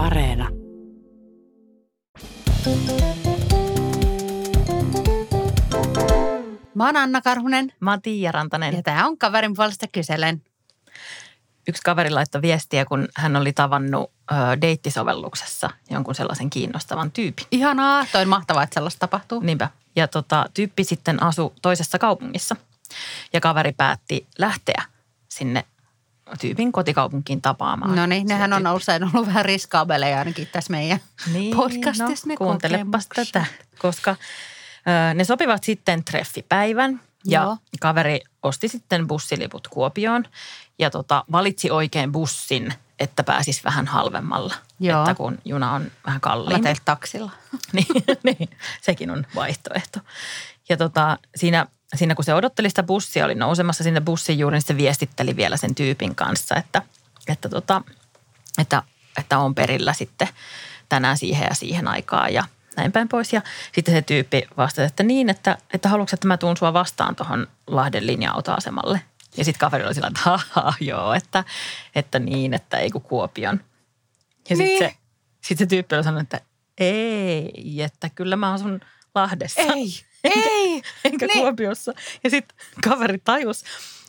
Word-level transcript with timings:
Areena. 0.00 0.48
Mä 6.74 6.86
oon 6.86 6.96
Anna 6.96 7.20
Karhunen 7.20 7.72
Mä 7.80 7.90
oon 7.90 8.02
Tiia 8.02 8.32
Rantanen. 8.32 8.74
ja 8.74 8.82
tää 8.82 9.06
on 9.06 9.18
kaverin 9.18 9.54
puolesta 9.56 9.86
kyselen. 9.92 10.42
Yksi 11.68 11.82
kaveri 11.82 12.10
laittoi 12.10 12.42
viestiä, 12.42 12.84
kun 12.84 13.08
hän 13.16 13.36
oli 13.36 13.52
tavannut 13.52 14.10
ö, 14.32 14.34
deittisovelluksessa 14.60 15.70
jonkun 15.90 16.14
sellaisen 16.14 16.50
kiinnostavan 16.50 17.12
tyypin. 17.12 17.46
Ihanaa, 17.50 18.06
toi 18.12 18.22
on 18.22 18.28
mahtavaa, 18.28 18.62
että 18.62 18.74
sellaista 18.74 18.98
tapahtuu. 19.00 19.40
Niinpä. 19.40 19.70
Ja 19.96 20.08
tota, 20.08 20.46
tyyppi 20.54 20.84
sitten 20.84 21.22
asui 21.22 21.52
toisessa 21.62 21.98
kaupungissa. 21.98 22.56
Ja 23.32 23.40
kaveri 23.40 23.72
päätti 23.72 24.26
lähteä 24.38 24.82
sinne 25.28 25.64
tyypin 26.40 26.72
kotikaupunkiin 26.72 27.42
tapaamaan. 27.42 27.96
No 27.96 28.06
niin, 28.06 28.26
nehän 28.26 28.52
on 28.52 28.66
usein 28.66 29.04
ollut 29.04 29.26
vähän 29.26 29.44
riskaabeleja 29.44 30.18
ainakin 30.18 30.48
tässä 30.52 30.70
meidän 30.70 31.00
niin, 31.32 31.56
podcastissa 31.56 32.26
ne 32.26 32.34
no, 32.34 32.38
kuuntelepas 32.38 33.06
kokemukset. 33.06 33.32
tätä, 33.32 33.46
koska 33.78 34.10
ö, 34.10 35.14
ne 35.14 35.24
sopivat 35.24 35.64
sitten 35.64 36.04
treffipäivän 36.04 37.00
ja 37.24 37.42
Joo. 37.42 37.56
kaveri 37.80 38.20
osti 38.42 38.68
sitten 38.68 39.06
bussiliput 39.06 39.68
Kuopioon 39.68 40.24
ja 40.78 40.90
tota, 40.90 41.24
valitsi 41.32 41.70
oikein 41.70 42.12
bussin, 42.12 42.74
että 42.98 43.24
pääsisi 43.24 43.64
vähän 43.64 43.86
halvemmalla. 43.86 44.54
Joo. 44.80 45.00
Että 45.02 45.14
kun 45.14 45.38
juna 45.44 45.72
on 45.72 45.90
vähän 46.06 46.16
Mä 46.16 46.20
kalliimpi. 46.20 46.62
teiltä 46.62 46.82
taksilla. 46.84 47.30
niin, 47.72 47.86
niin, 48.22 48.50
sekin 48.80 49.10
on 49.10 49.26
vaihtoehto. 49.34 50.00
Ja 50.68 50.76
tota, 50.76 51.18
siinä, 51.36 51.66
siinä 51.96 52.14
kun 52.14 52.24
se 52.24 52.34
odotteli 52.34 52.68
sitä 52.68 52.82
bussia, 52.82 53.24
oli 53.24 53.34
nousemassa 53.34 53.84
sinne 53.84 54.00
bussin 54.00 54.38
juuri, 54.38 54.54
niin 54.54 54.62
se 54.66 54.76
viestitteli 54.76 55.36
vielä 55.36 55.56
sen 55.56 55.74
tyypin 55.74 56.14
kanssa, 56.14 56.56
että, 56.56 56.82
että, 57.28 57.48
tota, 57.48 57.82
että, 58.58 58.82
että 59.18 59.38
on 59.38 59.54
perillä 59.54 59.92
sitten 59.92 60.28
tänään 60.88 61.18
siihen 61.18 61.46
ja 61.48 61.54
siihen 61.54 61.88
aikaan 61.88 62.34
ja 62.34 62.44
näin 62.76 62.92
päin 62.92 63.08
pois. 63.08 63.32
Ja 63.32 63.42
sitten 63.72 63.94
se 63.94 64.02
tyyppi 64.02 64.42
vastasi, 64.56 64.86
että 64.86 65.02
niin, 65.02 65.30
että, 65.30 65.58
että 65.74 65.88
haluatko, 65.88 66.14
että 66.14 66.28
mä 66.28 66.36
tuun 66.36 66.56
sua 66.56 66.72
vastaan 66.72 67.16
tuohon 67.16 67.46
Lahden 67.66 68.06
linja-autoasemalle. 68.06 69.00
Ja 69.36 69.44
sitten 69.44 69.58
kaveri 69.58 69.84
oli 69.84 69.94
sillä, 69.94 70.08
että 70.08 70.20
haha, 70.22 70.74
joo, 70.80 71.12
että, 71.14 71.44
että 71.94 72.18
niin, 72.18 72.54
että 72.54 72.78
ei 72.78 72.90
kun 72.90 73.02
Kuopion. 73.02 73.60
Ja 74.50 74.56
Niin. 74.56 74.68
sitten 74.68 74.90
se, 74.90 74.96
sit 75.40 75.58
se 75.58 75.66
tyyppi 75.66 75.94
oli 75.96 76.04
sanonut, 76.04 76.22
että 76.22 76.40
ei, 76.78 77.82
että 77.82 78.10
kyllä 78.10 78.36
mä 78.36 78.52
asun 78.52 78.80
Lahdessa. 79.14 79.60
Ei, 79.60 79.92
ei. 80.24 80.82
Enkä 81.04 81.26
Niin. 81.26 81.38
Kuopiossa. 81.38 81.92
Ja 82.24 82.30
sitten 82.30 82.56
kaveri 82.84 83.18
tajus, 83.24 83.64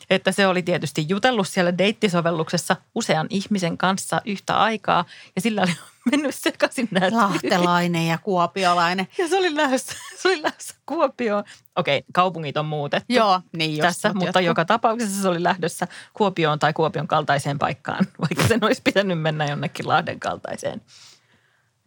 että 0.10 0.32
se 0.32 0.48
oli 0.48 0.62
tietysti 0.62 1.06
jutellut 1.10 1.48
siellä 1.48 1.78
deittisovelluksessa 1.78 2.76
usean 2.96 3.28
ihmisen 3.30 3.78
kanssa 3.78 4.22
yhtä 4.26 4.60
aikaa. 4.60 5.06
Ja 5.36 5.42
sillä 5.42 5.62
oli 5.62 5.72
mennyt 6.12 6.36
sekaisin 6.36 6.88
nämä 6.92 7.10
tyypit. 7.12 7.22
Lahtelainen 7.22 8.08
ja 8.08 8.18
kuopiolainen. 8.18 9.08
Ja 9.18 9.28
se 9.28 9.38
oli 9.38 9.56
lähdössä, 9.56 9.94
se 10.22 10.28
oli 10.28 10.42
lähdössä 10.44 10.76
Kuopioon. 10.86 11.44
Okei, 11.76 12.04
kaupungit 12.14 12.58
on 12.58 12.66
muutettu 12.66 13.14
Joo, 13.14 13.42
niin 13.58 13.72
just. 13.72 13.82
tässä, 13.82 14.08
mut 14.14 14.16
mutta 14.26 14.40
jotkut- 14.40 14.44
joka 14.46 14.66
tapauksessa 14.66 15.22
se 15.22 15.28
oli 15.28 15.44
lähdössä 15.44 15.88
Kuopioon 16.14 16.60
tai 16.60 16.74
Kuopion 16.74 17.08
kaltaiseen 17.08 17.60
paikkaan, 17.60 18.08
vaikka 18.22 18.48
sen 18.48 18.64
olisi 18.66 18.82
pitänyt 18.84 19.22
mennä 19.22 19.46
jonnekin 19.46 19.88
Lahden 19.88 20.20
kaltaiseen. 20.20 20.82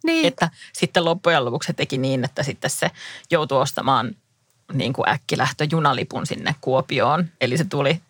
Niin, 0.05 0.27
Että 0.27 0.49
sitten 0.73 1.05
loppujen 1.05 1.45
lopuksi 1.45 1.67
se 1.67 1.73
teki 1.73 1.97
niin, 1.97 2.23
että 2.23 2.43
sitten 2.43 2.69
se 2.69 2.91
joutui 3.31 3.61
ostamaan 3.61 4.15
niin 4.73 4.93
kuin 4.93 5.09
äkkilähtö 5.09 5.67
junalipun 5.71 6.25
sinne 6.25 6.55
Kuopioon. 6.61 7.25
Eli 7.41 7.57
se 7.57 7.63
tuli, 7.63 8.01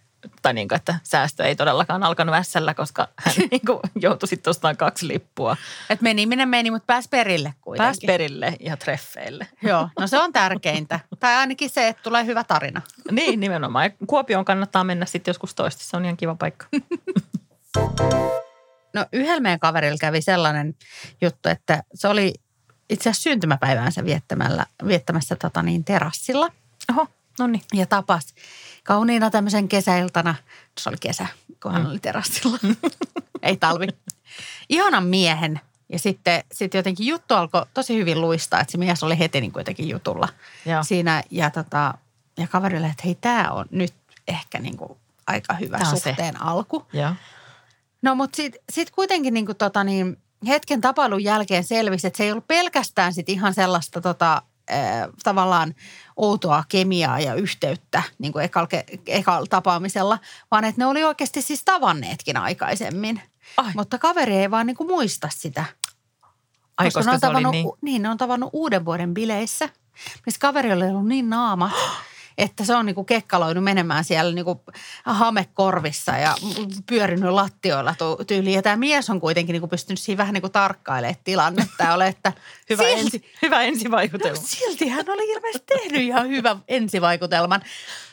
tai 0.41 0.53
niin 0.53 0.67
kuin, 0.67 0.75
että 0.75 0.99
säästö 1.03 1.43
ei 1.43 1.55
todellakaan 1.55 2.03
alkanut 2.03 2.35
ässällä, 2.35 2.73
koska 2.73 3.07
hän 3.15 3.35
niin 3.51 3.61
kuin 3.65 3.79
joutui 3.95 4.27
sitten 4.27 4.51
ostamaan 4.51 4.77
kaksi 4.77 5.07
lippua. 5.07 5.57
että 5.89 6.03
meni 6.03 6.25
minne 6.25 6.45
meni, 6.45 6.71
mutta 6.71 6.85
pääsi 6.85 7.09
perille 7.09 7.53
kuitenkin. 7.61 7.85
Pääsi 7.85 8.07
perille 8.07 8.53
ja 8.59 8.77
treffeille. 8.77 9.47
Joo, 9.61 9.89
no 9.99 10.07
se 10.07 10.19
on 10.19 10.33
tärkeintä. 10.33 10.99
tai 11.19 11.35
ainakin 11.35 11.69
se, 11.69 11.87
että 11.87 12.03
tulee 12.03 12.25
hyvä 12.25 12.43
tarina. 12.43 12.81
Niin, 13.11 13.39
nimenomaan. 13.39 13.85
Ja 13.85 13.91
Kuopioon 14.07 14.45
kannattaa 14.45 14.83
mennä 14.83 15.05
sitten 15.05 15.29
joskus 15.31 15.55
toista. 15.55 15.83
Se 15.83 15.97
on 15.97 16.05
ihan 16.05 16.17
kiva 16.17 16.35
paikka. 16.35 16.65
No 18.95 19.05
yhdellä 19.13 19.39
meidän 19.39 19.59
kaverilla 19.59 19.97
kävi 20.01 20.21
sellainen 20.21 20.75
juttu, 21.21 21.49
että 21.49 21.83
se 21.93 22.07
oli 22.07 22.33
itse 22.89 23.09
asiassa 23.09 23.23
syntymäpäiväänsä 23.23 24.05
viettämällä, 24.05 24.65
viettämässä 24.87 25.35
tota 25.35 25.61
niin, 25.61 25.83
terassilla 25.83 26.51
Oho, 26.91 27.07
no 27.39 27.47
niin. 27.47 27.61
ja 27.73 27.85
tapas 27.85 28.35
kauniina 28.83 29.29
tämmöisen 29.29 29.67
kesäiltana. 29.67 30.35
Se 30.79 30.89
oli 30.89 30.97
kesä, 30.99 31.27
kun 31.63 31.71
hän 31.71 31.87
oli 31.87 31.99
terassilla. 31.99 32.57
Ei 33.41 33.57
talvi. 33.57 33.87
Ihanan 34.69 35.05
miehen. 35.05 35.59
Ja 35.89 35.99
sitten 35.99 36.43
sit 36.51 36.73
jotenkin 36.73 37.07
juttu 37.07 37.33
alkoi 37.33 37.65
tosi 37.73 37.97
hyvin 37.97 38.21
luistaa, 38.21 38.59
että 38.59 38.71
se 38.71 38.77
mies 38.77 39.03
oli 39.03 39.19
heti 39.19 39.41
niin 39.41 39.51
kuin 39.51 39.61
jotenkin 39.61 39.89
jutulla 39.89 40.29
Joo. 40.65 40.83
siinä. 40.83 41.23
Ja, 41.31 41.49
tota, 41.49 41.93
ja 42.37 42.47
kaverille, 42.47 42.87
että 42.87 43.03
hei, 43.05 43.15
tämä 43.15 43.51
on 43.51 43.65
nyt 43.71 43.93
ehkä 44.27 44.59
niin 44.59 44.77
kuin 44.77 44.99
aika 45.27 45.53
hyvä 45.53 45.77
Tää 45.77 45.89
on 45.89 45.97
se. 45.97 46.09
suhteen 46.09 46.41
alku. 46.41 46.87
Joo. 46.93 47.11
No 48.05 48.15
mutta 48.15 48.35
sitten 48.35 48.61
sit 48.71 48.91
kuitenkin 48.91 49.33
niin 49.33 49.45
kuin 49.45 49.57
tota 49.57 49.83
niin, 49.83 50.17
hetken 50.47 50.81
tapailun 50.81 51.23
jälkeen 51.23 51.63
selvisi, 51.63 52.07
että 52.07 52.17
se 52.17 52.23
ei 52.23 52.31
ollut 52.31 52.47
pelkästään 52.47 53.13
sit 53.13 53.29
ihan 53.29 53.53
sellaista 53.53 54.01
tota, 54.01 54.41
äh, 54.71 55.07
tavallaan 55.23 55.75
outoa 56.15 56.63
kemiaa 56.69 57.19
ja 57.19 57.33
yhteyttä 57.33 58.03
niin 58.19 58.33
kuin 58.33 58.45
ekalla, 58.45 58.67
ke- 58.75 58.99
ekalla 59.07 59.45
tapaamisella, 59.49 60.19
vaan 60.51 60.63
että 60.63 60.81
ne 60.81 60.85
oli 60.85 61.03
oikeasti 61.03 61.41
siis 61.41 61.63
tavanneetkin 61.65 62.37
aikaisemmin. 62.37 63.21
Ai. 63.57 63.71
Mutta 63.75 63.97
kaveri 63.97 64.35
ei 64.35 64.51
vaan 64.51 64.67
niin 64.67 64.77
kuin 64.77 64.87
muista 64.87 65.29
sitä. 65.31 65.65
Ai, 66.77 66.87
koska 66.87 66.99
koska 66.99 67.11
ne 67.11 67.15
on 67.15 67.19
se 67.19 67.27
oli 67.27 67.33
tavannut, 67.33 67.51
niin. 67.51 67.69
niin, 67.81 68.01
ne 68.01 68.09
on 68.09 68.17
tavannut 68.17 68.49
uuden 68.53 68.85
vuoden 68.85 69.13
bileissä, 69.13 69.69
missä 70.25 70.39
kaveri 70.39 70.73
oli 70.73 70.83
ollut 70.83 71.07
niin 71.07 71.29
naamat, 71.29 71.71
että 72.37 72.65
se 72.65 72.75
on 72.75 72.85
niinku 72.85 73.03
kekkaloinut 73.03 73.63
menemään 73.63 74.03
siellä 74.03 74.31
niinku 74.35 74.63
hamekorvissa 75.05 76.11
ja 76.11 76.35
pyörinyt 76.89 77.31
lattioilla 77.31 77.95
tyyliin. 78.27 78.55
Ja 78.55 78.61
tämä 78.61 78.75
mies 78.75 79.09
on 79.09 79.21
kuitenkin 79.21 79.53
niinku 79.53 79.67
pystynyt 79.67 79.99
siinä 79.99 80.17
vähän 80.17 80.33
niinku 80.33 80.49
tarkkailemaan 80.49 81.15
tilannetta 81.23 81.83
ja 81.83 81.93
ole, 81.93 82.07
että 82.07 82.33
Hyvä, 82.69 82.83
silti, 82.83 83.01
ensi, 83.01 83.25
hyvä 83.41 83.61
ensivaikutelma. 83.61 84.35
no, 84.39 84.43
silti 84.45 84.87
hän 84.87 85.05
oli 85.07 85.31
ilmeisesti 85.31 85.65
tehnyt 85.67 86.01
ihan 86.01 86.29
hyvän 86.29 86.57
ensivaikutelman. 86.67 87.61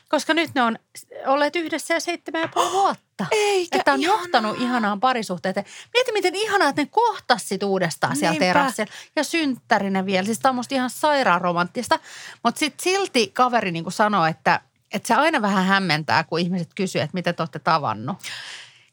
Koska 0.09 0.35
nyt 0.35 0.51
ne 0.55 0.63
on 0.63 0.79
olleet 1.27 1.57
yhdessä 1.57 1.95
ja 1.95 2.01
seitsemän 2.01 2.41
ja 2.43 2.49
puoli 2.49 2.73
vuotta. 2.73 3.12
Eikä 3.31 3.79
Että 3.79 3.93
on 3.93 4.01
ihanaa. 4.01 4.19
johtanut 4.21 4.61
ihanaan 4.61 5.01
parisuhteeseen. 5.01 5.67
Mieti, 5.95 6.13
miten 6.13 6.35
ihanaa, 6.35 6.69
että 6.69 6.83
ne 6.83 6.89
kohtas 6.91 7.49
sit 7.49 7.63
uudestaan 7.63 8.17
siellä 8.17 8.31
Niinpä. 8.31 8.45
terassilla. 8.47 8.93
Ja 9.17 9.25
synttärinä 9.25 10.07
vielä. 10.07 10.25
Siis 10.27 10.39
tämä 10.39 10.51
on 10.51 10.57
musta 10.57 10.75
ihan 10.75 10.91
sairaan 10.91 11.41
romanttista. 11.41 11.99
Mutta 12.45 12.59
sitten 12.59 12.83
silti 12.85 13.27
kaveri 13.35 13.73
niin 13.73 13.85
sanoi, 13.93 14.31
että, 14.31 14.61
että 14.93 15.07
se 15.09 15.15
aina 15.15 15.43
vähän 15.43 15.65
hämmentää, 15.67 16.25
kun 16.25 16.41
ihmiset 16.41 16.71
kysyy, 16.75 17.01
että 17.03 17.15
miten 17.15 17.35
te 17.35 17.43
olette 17.43 17.59
tavannut. 17.59 18.17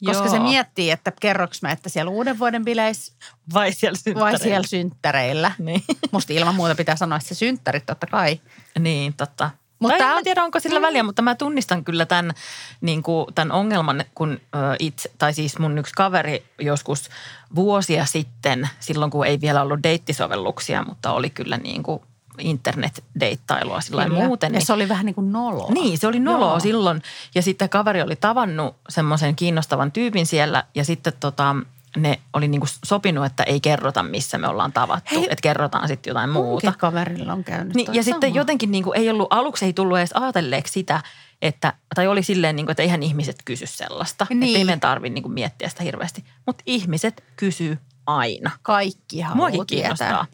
Koska 0.05 0.23
Joo. 0.23 0.31
se 0.33 0.39
miettii, 0.39 0.91
että 0.91 1.11
kerroks 1.21 1.61
mä, 1.61 1.71
että 1.71 1.89
siellä 1.89 2.11
uuden 2.11 2.39
vuoden 2.39 2.65
bileissä 2.65 3.13
Vai 3.53 3.73
siellä 3.73 3.95
vai 3.95 4.03
synttäreillä. 4.03 4.37
siellä 4.39 4.67
synttäreillä. 4.67 5.51
Niin. 5.59 5.83
Musta 6.11 6.33
ilman 6.33 6.55
muuta 6.55 6.75
pitää 6.75 6.95
sanoa, 6.95 7.15
että 7.17 7.27
se 7.29 7.35
synttärit 7.35 7.85
totta 7.85 8.07
kai. 8.07 8.39
Niin, 8.79 9.13
totta. 9.13 9.49
Mutta 9.79 9.97
tää 9.97 10.11
en 10.11 10.17
on- 10.17 10.23
tiedä, 10.23 10.43
onko 10.43 10.59
sillä 10.59 10.81
väliä, 10.81 11.03
mutta 11.03 11.21
mä 11.21 11.35
tunnistan 11.35 11.83
kyllä 11.83 12.05
tämän, 12.05 12.33
niin 12.81 13.03
kuin, 13.03 13.25
tämän 13.35 13.51
ongelman, 13.51 14.03
kun 14.15 14.39
itse, 14.79 15.11
tai 15.17 15.33
siis 15.33 15.59
mun 15.59 15.77
yksi 15.77 15.93
kaveri 15.95 16.43
joskus 16.59 17.09
vuosia 17.55 18.05
sitten, 18.05 18.69
silloin 18.79 19.11
kun 19.11 19.25
ei 19.25 19.41
vielä 19.41 19.61
ollut 19.61 19.83
deittisovelluksia, 19.83 20.83
mutta 20.83 21.11
oli 21.11 21.29
kyllä 21.29 21.57
niin 21.57 21.83
kuin 21.83 22.01
internet-deittailua 22.39 23.81
sillä 23.81 24.05
Kyllä. 24.05 24.25
muuten. 24.25 24.53
Ja 24.53 24.61
se 24.61 24.73
oli 24.73 24.89
vähän 24.89 25.05
niin 25.05 25.15
kuin 25.15 25.31
noloa. 25.31 25.71
Niin, 25.71 25.97
se 25.97 26.07
oli 26.07 26.19
noloa 26.19 26.49
Joo. 26.51 26.59
silloin. 26.59 27.01
Ja 27.35 27.41
sitten 27.41 27.69
kaveri 27.69 28.01
oli 28.01 28.15
tavannut 28.15 28.75
semmoisen 28.89 29.35
kiinnostavan 29.35 29.91
tyypin 29.91 30.25
siellä 30.25 30.63
ja 30.75 30.83
sitten 30.85 31.13
tota, 31.19 31.55
ne 31.97 32.19
oli 32.33 32.47
niinku 32.47 32.67
sopinut, 32.85 33.25
että 33.25 33.43
ei 33.43 33.59
kerrota, 33.59 34.03
missä 34.03 34.37
me 34.37 34.47
ollaan 34.47 34.73
tavattu. 34.73 35.15
Hei. 35.15 35.23
Että 35.29 35.41
kerrotaan 35.41 35.87
sitten 35.87 36.11
jotain 36.11 36.29
muuta. 36.29 36.73
Kaverilla 36.77 37.33
on 37.33 37.43
käynyt 37.43 37.75
Niin, 37.75 37.93
ja 37.93 38.03
sitten 38.03 38.29
sama. 38.29 38.39
jotenkin 38.39 38.71
niin 38.71 38.83
kuin 38.83 38.97
ei 38.99 39.09
ollut, 39.09 39.27
aluksi 39.29 39.65
ei 39.65 39.73
tullut 39.73 39.97
edes 39.97 40.11
ajatelleeksi 40.13 40.73
sitä, 40.73 41.03
että, 41.41 41.73
tai 41.95 42.07
oli 42.07 42.23
silleen, 42.23 42.55
niin 42.55 42.65
kuin, 42.65 42.71
että 42.71 42.83
eihän 42.83 43.03
ihmiset 43.03 43.35
kysy 43.45 43.65
sellaista. 43.67 44.27
Niin. 44.29 44.43
Että 44.43 44.57
ei 44.57 44.65
meidän 44.65 44.79
tarvitse 44.79 45.13
niin 45.13 45.23
kuin 45.23 45.33
miettiä 45.33 45.69
sitä 45.69 45.83
hirveästi. 45.83 46.23
Mutta 46.45 46.63
ihmiset 46.65 47.23
kysyy 47.35 47.77
aina. 48.07 48.51
Kaikki 48.61 49.21
haluaa 49.21 49.35
Muakin 49.49 49.67
tietää. 49.67 49.81
kiinnostaa. 49.95 50.25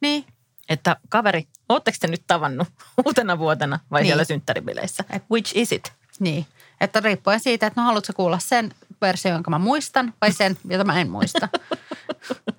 Niin. 0.00 0.24
Että 0.68 0.96
kaveri, 1.08 1.46
ootteko 1.68 1.96
te 2.00 2.06
nyt 2.06 2.22
tavannut 2.26 2.68
uutena 3.06 3.38
vuotena 3.38 3.78
vai 3.90 4.00
Niin. 4.02 4.08
siellä 4.08 4.24
synttäribileissä? 4.24 5.04
Which 5.30 5.52
is 5.56 5.72
it? 5.72 5.92
Niin. 6.20 6.46
Että 6.80 7.00
riippuen 7.00 7.40
siitä, 7.40 7.66
että 7.66 7.80
no 7.80 7.84
haluatko 7.86 8.12
kuulla 8.16 8.38
sen 8.38 8.74
version, 9.06 9.34
jonka 9.34 9.50
mä 9.50 9.58
muistan 9.58 10.14
vai 10.20 10.32
sen, 10.32 10.56
jota 10.68 10.84
mä 10.84 11.00
en 11.00 11.10
muista. 11.10 11.48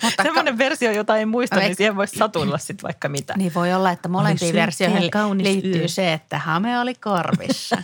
Mutta 0.03 0.23
Semmoinen 0.23 0.57
versio, 0.57 0.91
jota 0.91 1.17
ei 1.17 1.25
muista, 1.25 1.55
niin 1.55 1.75
siihen 1.75 1.95
voisi 1.95 2.17
satuilla 2.17 2.57
sitten 2.57 2.83
vaikka 2.83 3.09
mitä. 3.09 3.33
Niin 3.37 3.53
voi 3.53 3.73
olla, 3.73 3.91
että 3.91 4.09
molempiin 4.09 4.55
versioihin 4.55 5.11
kaunis 5.11 5.47
liittyy 5.47 5.81
yö. 5.81 5.87
se, 5.87 6.13
että 6.13 6.39
hame 6.39 6.79
oli 6.79 6.95
korvissa. 6.95 7.77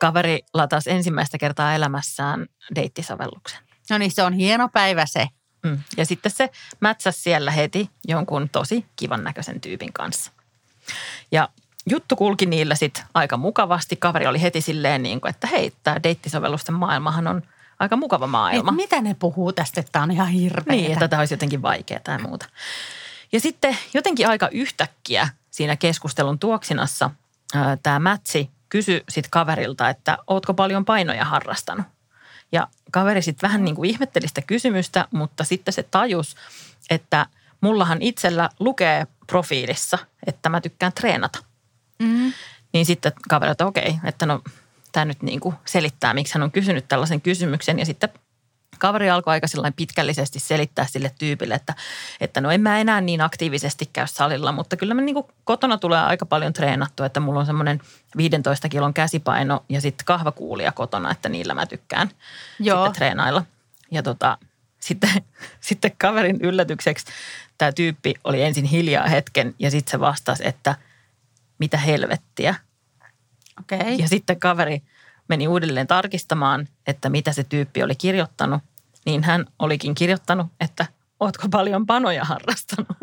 Kaveri 0.00 0.40
latasi 0.54 0.90
ensimmäistä 0.90 1.38
kertaa 1.38 1.74
elämässään 1.74 2.46
deittisovelluksen. 2.74 3.60
No 3.90 3.98
niin, 3.98 4.10
se 4.10 4.22
on 4.22 4.32
hieno 4.32 4.68
päivä 4.68 5.06
se. 5.06 5.28
Mm. 5.64 5.78
Ja 5.96 6.06
sitten 6.06 6.32
se 6.32 6.50
mätsäsi 6.80 7.20
siellä 7.20 7.50
heti 7.50 7.90
jonkun 8.08 8.48
tosi 8.48 8.86
kivan 8.96 9.24
näköisen 9.24 9.60
tyypin 9.60 9.92
kanssa. 9.92 10.32
Ja 11.32 11.48
juttu 11.90 12.16
kulki 12.16 12.46
niillä 12.46 12.74
sitten 12.74 13.04
aika 13.14 13.36
mukavasti. 13.36 13.96
Kaveri 13.96 14.26
oli 14.26 14.42
heti 14.42 14.60
silleen, 14.60 15.02
niin 15.02 15.20
kuin, 15.20 15.30
että 15.30 15.46
hei, 15.46 15.72
tämä 15.82 16.02
deittisovellusten 16.02 16.74
maailmahan 16.74 17.26
on 17.26 17.42
aika 17.78 17.96
mukava 17.96 18.26
maailma. 18.26 18.70
Et 18.70 18.76
mitä 18.76 19.00
ne 19.00 19.14
puhuu 19.14 19.52
tästä, 19.52 19.80
että 19.80 19.92
tämä 19.92 20.02
on 20.02 20.10
ihan 20.10 20.28
hirveä. 20.28 20.76
Niin, 20.76 20.92
että 20.92 21.08
tämä 21.08 21.20
olisi 21.20 21.34
jotenkin 21.34 21.62
vaikeaa 21.62 22.00
tai 22.04 22.18
muuta. 22.18 22.46
Ja 23.32 23.40
sitten 23.40 23.78
jotenkin 23.94 24.28
aika 24.28 24.48
yhtäkkiä 24.48 25.28
siinä 25.50 25.76
keskustelun 25.76 26.38
tuoksinassa 26.38 27.10
tämä 27.82 27.98
Mätsi 27.98 28.50
kysyi 28.68 29.04
sitten 29.08 29.30
kaverilta, 29.30 29.88
että 29.88 30.18
ootko 30.26 30.54
paljon 30.54 30.84
painoja 30.84 31.24
harrastanut. 31.24 31.86
Ja 32.52 32.68
kaveri 32.90 33.22
sitten 33.22 33.48
vähän 33.48 33.64
niin 33.64 33.74
kuin 33.74 33.90
ihmetteli 33.90 34.28
sitä 34.28 34.42
kysymystä, 34.42 35.08
mutta 35.10 35.44
sitten 35.44 35.74
se 35.74 35.82
tajus, 35.82 36.36
että 36.90 37.26
mullahan 37.60 38.02
itsellä 38.02 38.50
lukee 38.58 39.06
profiilissa, 39.26 39.98
että 40.26 40.48
mä 40.48 40.60
tykkään 40.60 40.92
treenata. 40.92 41.38
Mm. 41.98 42.32
Niin 42.72 42.86
sitten 42.86 43.12
kaveri, 43.28 43.50
että 43.52 43.66
okei, 43.66 43.94
että 44.04 44.26
no 44.26 44.42
tämä 44.92 45.04
nyt 45.04 45.22
niin 45.22 45.40
kuin 45.40 45.54
selittää, 45.64 46.14
miksi 46.14 46.34
hän 46.34 46.42
on 46.42 46.52
kysynyt 46.52 46.88
tällaisen 46.88 47.20
kysymyksen. 47.20 47.78
Ja 47.78 47.86
sitten 47.86 48.08
kaveri 48.78 49.10
alkoi 49.10 49.32
aika 49.32 49.46
pitkällisesti 49.76 50.38
selittää 50.38 50.86
sille 50.86 51.12
tyypille, 51.18 51.54
että, 51.54 51.74
että 52.20 52.40
no 52.40 52.50
en 52.50 52.60
mä 52.60 52.78
enää 52.78 53.00
niin 53.00 53.20
aktiivisesti 53.20 53.90
käy 53.92 54.06
salilla, 54.06 54.52
mutta 54.52 54.76
kyllä 54.76 54.94
mä 54.94 55.00
niin 55.00 55.14
kuin 55.14 55.26
kotona 55.44 55.78
tulee 55.78 56.00
aika 56.00 56.26
paljon 56.26 56.52
treenattu, 56.52 57.02
että 57.02 57.20
mulla 57.20 57.40
on 57.40 57.46
semmoinen 57.46 57.80
15 58.16 58.68
kilon 58.68 58.94
käsipaino 58.94 59.64
ja 59.68 59.80
sitten 59.80 60.04
kahvakuulia 60.04 60.72
kotona, 60.72 61.10
että 61.10 61.28
niillä 61.28 61.54
mä 61.54 61.66
tykkään 61.66 62.10
Joo. 62.60 62.84
sitten 62.84 62.98
treenailla. 62.98 63.44
Ja 63.90 64.02
tota, 64.02 64.38
sitten, 64.80 65.10
sitten 65.60 65.92
kaverin 65.98 66.40
yllätykseksi 66.40 67.06
tämä 67.58 67.72
tyyppi 67.72 68.14
oli 68.24 68.42
ensin 68.42 68.64
hiljaa 68.64 69.06
hetken 69.06 69.54
ja 69.58 69.70
sitten 69.70 69.90
se 69.90 70.00
vastasi, 70.00 70.48
että 70.48 70.74
mitä 71.58 71.78
helvettiä. 71.78 72.54
Okay. 73.60 73.94
Ja 73.94 74.08
sitten 74.08 74.40
kaveri 74.40 74.82
meni 75.28 75.48
uudelleen 75.48 75.86
tarkistamaan, 75.86 76.68
että 76.86 77.10
mitä 77.10 77.32
se 77.32 77.44
tyyppi 77.44 77.82
oli 77.82 77.94
kirjoittanut, 77.94 78.62
niin 79.06 79.24
hän 79.24 79.46
olikin 79.58 79.94
kirjoittanut, 79.94 80.46
että 80.60 80.86
ootko 81.20 81.48
paljon 81.48 81.86
panoja 81.86 82.24
harrastanut. 82.24 82.96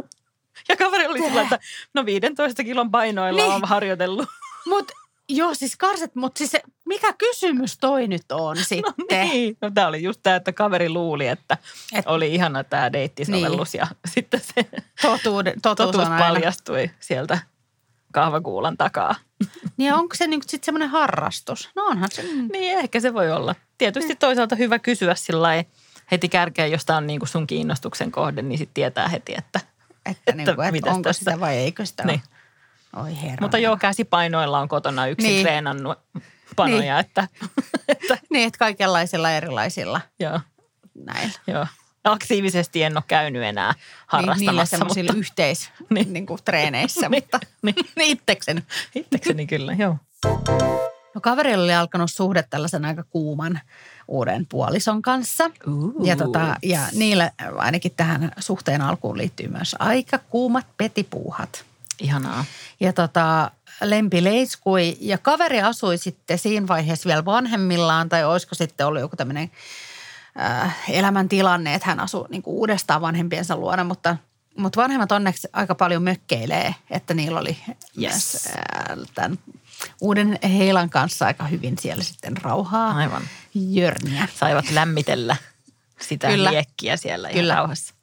Ja 0.69 0.77
kaveri 0.77 1.07
oli 1.07 1.19
sillä, 1.19 1.41
että 1.41 1.59
no 1.93 2.05
15 2.05 2.63
kilon 2.63 2.91
painoilla 2.91 3.41
niin. 3.41 3.53
on 3.53 3.61
harjoitellut. 3.65 4.29
Mutta 4.65 4.93
Joo, 5.29 5.53
siis 5.53 5.75
karset, 5.75 6.15
mutta 6.15 6.37
siis 6.37 6.51
mikä 6.85 7.13
kysymys 7.13 7.77
toi 7.77 8.07
nyt 8.07 8.31
on 8.31 8.57
sitten? 8.57 8.93
No 8.97 9.05
niin, 9.11 9.57
no 9.61 9.71
tämä 9.71 9.87
oli 9.87 10.03
just 10.03 10.19
tämä, 10.23 10.35
että 10.35 10.53
kaveri 10.53 10.89
luuli, 10.89 11.27
että 11.27 11.57
Et, 11.93 12.07
oli 12.07 12.35
ihana 12.35 12.63
tämä 12.63 12.93
deittisovellus 12.93 13.73
niin. 13.73 13.79
ja 13.79 13.87
sitten 14.07 14.41
se 14.55 14.69
Totuud, 15.01 15.45
totuus, 15.61 15.91
totuus 15.91 16.09
paljastui 16.19 16.91
sieltä 16.99 17.39
kahvakuulan 18.15 18.77
takaa. 18.77 19.15
Niin 19.77 19.93
onko 19.93 20.15
se 20.15 20.27
niinku 20.27 20.45
sitten 20.47 20.65
semmoinen 20.65 20.89
harrastus? 20.89 21.69
No 21.75 21.85
onhan 21.85 22.09
se. 22.11 22.21
Mm. 22.21 22.49
Niin 22.51 22.79
ehkä 22.79 22.99
se 22.99 23.13
voi 23.13 23.31
olla. 23.31 23.55
Tietysti 23.77 24.13
mm. 24.13 24.17
toisaalta 24.17 24.55
hyvä 24.55 24.79
kysyä 24.79 25.15
sillä 25.15 25.49
heti 26.11 26.29
kärkeä, 26.29 26.67
jos 26.67 26.85
tämä 26.85 26.97
on 26.97 27.07
niinku 27.07 27.25
sun 27.25 27.47
kiinnostuksen 27.47 28.11
kohde, 28.11 28.41
niin 28.41 28.57
sitten 28.57 28.73
tietää 28.73 29.07
heti, 29.07 29.33
että, 29.37 29.59
että, 30.05 30.11
että, 30.11 30.31
niinku, 30.31 30.61
että 30.61 30.91
onko 30.91 31.01
tässä? 31.01 31.19
sitä 31.19 31.39
vai 31.39 31.55
eikö 31.57 31.85
sitä 31.85 32.03
niin. 32.03 32.21
ole. 32.95 33.03
Oi 33.03 33.21
herra. 33.21 33.37
Mutta 33.41 33.57
joo, 33.57 33.77
käsipainoilla 33.77 34.59
on 34.59 34.67
kotona 34.67 35.07
yksi 35.07 35.27
niin. 35.27 35.41
treenannut 35.41 35.99
panoja. 36.55 36.79
Niin. 36.79 36.99
Että, 36.99 37.27
että. 37.87 38.17
niin, 38.29 38.47
että 38.47 38.57
kaikenlaisilla 38.57 39.31
erilaisilla. 39.31 40.01
Joo. 40.19 40.39
Näin. 40.93 41.31
Joo 41.47 41.65
aktiivisesti 42.05 42.83
en 42.83 42.97
ole 42.97 43.03
käynyt 43.07 43.43
enää 43.43 43.73
harrastamassa. 44.07 44.77
Niin, 44.77 44.87
niillä 44.95 45.13
mutta... 45.13 45.19
yhteis 45.19 45.69
niin. 45.93 46.13
Niin 46.13 46.25
kuin, 46.25 46.39
treeneissä, 46.45 47.09
niin, 47.09 47.23
mutta 47.23 47.39
niin. 47.61 47.75
itsekseni. 47.97 48.63
Itsekseni 48.95 49.47
kyllä, 49.47 49.73
joo. 49.73 49.97
No 51.15 51.21
kaverilla 51.21 51.63
oli 51.63 51.73
alkanut 51.73 52.11
suhde 52.11 52.43
tällaisen 52.49 52.85
aika 52.85 53.03
kuuman 53.09 53.59
uuden 54.07 54.45
puolison 54.45 55.01
kanssa. 55.01 55.51
Ja, 56.03 56.15
tota, 56.15 56.55
ja 56.63 56.79
niille 56.91 57.31
ainakin 57.57 57.91
tähän 57.97 58.31
suhteen 58.39 58.81
alkuun 58.81 59.17
liittyy 59.17 59.47
myös 59.47 59.75
aika 59.79 60.17
kuumat 60.17 60.65
petipuuhat. 60.77 61.65
Ihanaa. 61.99 62.45
Ja 62.79 62.93
tota, 62.93 63.51
lempi 63.81 64.23
leiskui 64.23 64.97
ja 64.99 65.17
kaveri 65.17 65.61
asui 65.61 65.97
sitten 65.97 66.37
siinä 66.37 66.67
vaiheessa 66.67 67.07
vielä 67.07 67.25
vanhemmillaan 67.25 68.09
tai 68.09 68.25
olisiko 68.25 68.55
sitten 68.55 68.87
ollut 68.87 69.01
joku 69.01 69.15
tämmöinen 69.15 69.51
äh, 70.39 70.75
elämäntilanne, 70.89 71.73
että 71.73 71.87
hän 71.87 71.99
asuu 71.99 72.27
niin 72.29 72.41
kuin 72.41 72.55
uudestaan 72.55 73.01
vanhempiensa 73.01 73.57
luona, 73.57 73.83
mutta, 73.83 74.17
mutta 74.57 74.81
vanhemmat 74.81 75.11
onneksi 75.11 75.47
aika 75.53 75.75
paljon 75.75 76.03
mökkeilee, 76.03 76.75
että 76.89 77.13
niillä 77.13 77.39
oli 77.39 77.57
yes. 78.01 78.47
äh, 78.47 78.97
tämän 79.15 79.39
uuden 80.01 80.39
heilan 80.43 80.89
kanssa 80.89 81.25
aika 81.25 81.47
hyvin 81.47 81.77
siellä 81.77 82.03
sitten 82.03 82.37
rauhaa 82.37 82.91
Aivan. 82.91 83.21
jörniä. 83.55 84.27
Saivat 84.35 84.71
lämmitellä 84.71 85.35
sitä 86.01 86.27
Kyllä. 86.27 86.51
liekkiä 86.51 86.97
siellä 86.97 87.29
Kyllä. 87.29 87.55
rauhassa. 87.55 87.94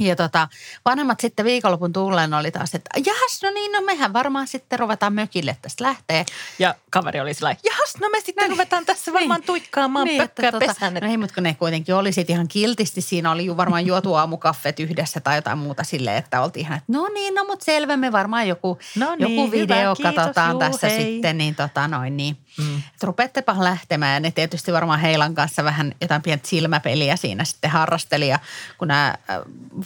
Ja 0.00 0.16
tota, 0.16 0.48
vanhemmat 0.84 1.20
sitten 1.20 1.44
viikonlopun 1.44 1.92
tulleen 1.92 2.34
oli 2.34 2.50
taas, 2.50 2.74
että 2.74 2.90
jahas, 3.06 3.42
no 3.42 3.50
niin, 3.50 3.72
no 3.72 3.80
mehän 3.80 4.12
varmaan 4.12 4.46
sitten 4.46 4.78
ruvetaan 4.78 5.12
mökille 5.12 5.56
tästä 5.62 5.84
lähtee. 5.84 6.24
Ja 6.58 6.74
kaveri 6.90 7.20
oli 7.20 7.34
sillä 7.34 7.56
jahas, 7.64 7.94
no 8.00 8.08
me 8.08 8.20
sitten 8.20 8.48
no, 8.48 8.50
ruvetaan 8.50 8.86
tässä 8.86 9.12
varmaan 9.12 9.40
niin, 9.40 9.46
tuikkaamaan 9.46 10.04
niin, 10.04 10.22
pökkää 10.22 10.52
tota, 10.52 10.66
pesään. 10.66 10.94
No 10.94 11.10
ei, 11.10 11.16
mutta 11.16 11.34
kun 11.34 11.42
ne 11.42 11.54
kuitenkin 11.54 11.94
oli 11.94 12.12
sitten 12.12 12.34
ihan 12.34 12.48
kiltisti, 12.48 13.00
siinä 13.00 13.30
oli 13.30 13.46
ju 13.46 13.56
varmaan 13.56 13.86
juotu 13.86 14.14
aamukaffet 14.14 14.80
yhdessä 14.80 15.20
tai 15.20 15.36
jotain 15.36 15.58
muuta 15.58 15.84
silleen, 15.84 16.16
että 16.16 16.42
oltiin 16.42 16.66
ihan, 16.66 16.78
että 16.78 16.92
no 16.92 17.08
niin, 17.08 17.34
no 17.34 17.44
mutta 17.44 17.64
selvä, 17.64 17.96
me 17.96 18.12
varmaan 18.12 18.48
joku, 18.48 18.78
no 18.96 19.14
niin, 19.14 19.36
joku 19.36 19.50
video 19.50 19.76
hyvä, 19.76 19.94
kiitos, 19.96 20.14
katsotaan 20.14 20.50
juu, 20.50 20.60
tässä 20.60 20.88
hei. 20.88 21.02
sitten, 21.02 21.38
niin 21.38 21.54
tota 21.54 21.88
noin 21.88 22.16
niin. 22.16 22.36
Mm. 22.58 22.76
Että 22.76 23.06
rupeattepa 23.06 23.56
lähtemään 23.58 24.14
ja 24.14 24.20
ne 24.20 24.30
tietysti 24.30 24.72
varmaan 24.72 25.00
Heilan 25.00 25.34
kanssa 25.34 25.64
vähän 25.64 25.94
jotain 26.00 26.22
pientä 26.22 26.48
silmäpeliä 26.48 27.16
siinä 27.16 27.44
sitten 27.44 27.70
harrasteli 27.70 28.28
ja 28.28 28.38
kun 28.78 28.88
nämä 28.88 29.14
äh, 29.30 29.36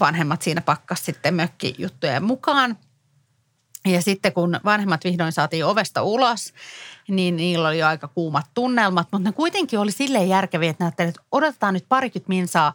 vanhemmat 0.01 0.43
siinä 0.43 0.61
pakkas 0.61 1.05
sitten 1.05 1.35
mökkijuttujen 1.35 2.25
mukaan. 2.25 2.79
Ja 3.87 4.03
sitten 4.03 4.33
kun 4.33 4.61
vanhemmat 4.65 5.05
vihdoin 5.05 5.33
saatiin 5.33 5.65
ovesta 5.65 6.03
ulos, 6.03 6.53
niin 7.09 7.37
niillä 7.37 7.69
oli 7.69 7.83
aika 7.83 8.09
kuumat 8.09 8.47
tunnelmat, 8.55 9.09
mutta 9.13 9.29
ne 9.29 9.33
kuitenkin 9.33 9.79
oli 9.79 9.93
silleen 9.93 10.29
järkeviä, 10.29 10.71
että 10.71 10.85
näytteli, 10.85 11.09
että 11.09 11.23
odotetaan 11.33 11.75
nyt 11.75 11.85
parikymmentä 11.89 12.29
minsaa 12.29 12.75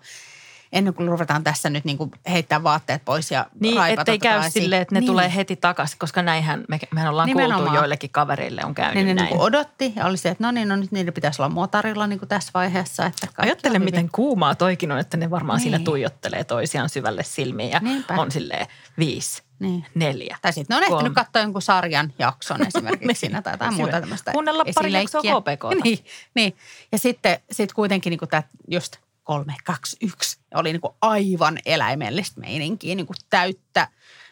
ennen 0.71 0.93
kuin 0.93 1.09
ruvetaan 1.09 1.43
tässä 1.43 1.69
nyt 1.69 1.85
niin 1.85 1.97
kuin 1.97 2.11
heittää 2.29 2.63
vaatteet 2.63 3.05
pois 3.05 3.31
ja 3.31 3.45
Niin, 3.59 3.81
ettei 3.99 4.19
käy 4.19 4.49
silleen, 4.49 4.81
että 4.81 4.95
ne 4.95 4.99
niin. 4.99 5.07
tulee 5.07 5.35
heti 5.35 5.55
takaisin, 5.55 5.99
koska 5.99 6.21
näinhän 6.21 6.63
me, 6.67 6.79
mehän 6.91 7.09
ollaan 7.09 7.27
Nimenomaan. 7.27 7.61
kuultu 7.61 7.75
joillekin 7.75 8.09
kavereille 8.09 8.61
on 8.65 8.75
käynyt 8.75 8.95
niin, 8.95 9.07
ne 9.07 9.13
näin. 9.13 9.29
Niin 9.29 9.41
odotti 9.41 9.93
ja 9.95 10.05
oli 10.05 10.17
se, 10.17 10.29
että 10.29 10.43
no 10.43 10.51
niin, 10.51 10.67
no 10.67 10.75
nyt 10.75 10.91
niiden 10.91 11.13
pitäisi 11.13 11.41
olla 11.41 11.49
motorilla 11.49 12.07
niin 12.07 12.19
kuin 12.19 12.29
tässä 12.29 12.51
vaiheessa. 12.53 13.05
Että 13.05 13.27
Ajattele, 13.37 13.79
miten 13.79 14.09
kuumaa 14.11 14.55
toikin 14.55 14.91
on, 14.91 14.99
että 14.99 15.17
ne 15.17 15.29
varmaan 15.29 15.57
niin. 15.57 15.63
siinä 15.63 15.79
tuijottelee 15.79 16.43
toisiaan 16.43 16.89
syvälle 16.89 17.23
silmiin 17.23 17.69
ja 17.69 17.79
Niinpä. 17.79 18.13
on 18.13 18.31
silleen 18.31 18.67
viisi, 18.99 19.43
niin. 19.59 19.85
neljä. 19.95 20.37
Tai 20.41 20.53
sitten 20.53 20.77
ne 20.79 20.85
on 20.85 20.93
ehtinyt 20.93 21.13
katsoa 21.13 21.41
jonkun 21.41 21.61
sarjan 21.61 22.13
jakson 22.19 22.61
esimerkiksi 22.67 23.07
niin. 23.07 23.15
siinä 23.15 23.41
tai 23.41 23.53
jotain 23.53 23.73
muuta 23.73 24.01
tämmöistä 24.01 24.31
Kuunnella 24.31 24.63
pari 24.75 24.93
jaksoa 24.93 25.21
KPK. 25.21 25.83
Niin, 25.83 25.99
niin, 26.35 26.55
ja 26.91 26.97
sitten 26.97 27.39
sit 27.51 27.73
kuitenkin 27.73 28.11
niin 28.11 28.19
kuin 28.19 28.29
tämä 28.29 28.43
just– 28.67 28.97
kolme, 29.23 29.55
kaksi, 29.63 29.97
yksi. 30.01 30.39
Oli 30.53 30.71
niin 30.71 30.81
kuin 30.81 30.93
aivan 31.01 31.59
eläimellistä 31.65 32.41
meininkiä, 32.41 32.95
niin 32.95 33.07
kuin 33.07 33.17
täyttä 33.29 33.87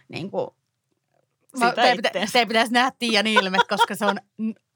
niin 0.10 0.32
kuin 0.32 0.48
Mä, 1.60 1.72
te, 1.72 1.96
pitä, 1.96 2.12
te 2.34 2.46
pitäisi 2.46 2.74
nähdä 2.74 2.92
Tiian 3.00 3.28
ilme, 3.28 3.58
koska 3.70 3.96
se 3.96 4.06
on 4.06 4.20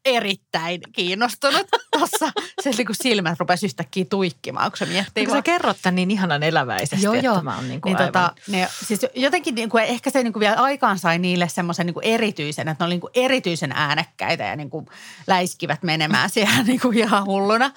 erittäin 0.05 0.81
kiinnostunut 0.91 1.67
tuossa. 1.91 2.31
Se 2.61 2.69
niin 2.69 2.85
kuin 2.85 2.95
silmät 2.95 3.39
rupesi 3.39 3.65
yhtäkkiä 3.65 4.05
tuikkimaan, 4.09 4.71
kun 4.71 4.77
se 4.77 4.85
miettii. 4.85 5.25
Kun 5.25 5.35
sä 5.35 5.41
kerrot 5.41 5.77
tämän 5.81 5.95
niin 5.95 6.11
ihanan 6.11 6.43
eläväisesti, 6.43 7.05
joo, 7.05 7.13
joo. 7.13 7.33
että 7.33 7.43
mä 7.43 7.55
oon 7.55 7.67
niin 7.67 7.81
kuin 7.81 7.95
niin, 7.95 8.05
tota, 8.05 8.19
aivan... 8.19 8.35
tota, 8.35 8.51
ne, 8.51 8.67
siis 8.85 9.05
jotenkin 9.15 9.55
niin 9.55 9.69
kuin, 9.69 9.83
ehkä 9.83 10.09
se 10.09 10.23
niin 10.23 10.33
kuin 10.33 10.41
vielä 10.41 10.55
aikaan 10.55 10.99
sai 10.99 11.19
niille 11.19 11.49
semmoisen 11.49 11.85
niin 11.85 11.95
erityisen, 12.01 12.67
että 12.67 12.83
ne 12.83 12.85
oli 12.85 12.93
niin 12.93 13.01
kuin 13.01 13.11
erityisen 13.13 13.71
äänekkäitä 13.71 14.43
ja 14.43 14.55
niin 14.55 14.69
kuin 14.69 14.85
läiskivät 15.27 15.83
menemään 15.83 16.29
siellä 16.29 16.63
niin 16.67 16.79
kuin 16.79 16.97
ihan 16.97 17.25
hulluna. 17.25 17.71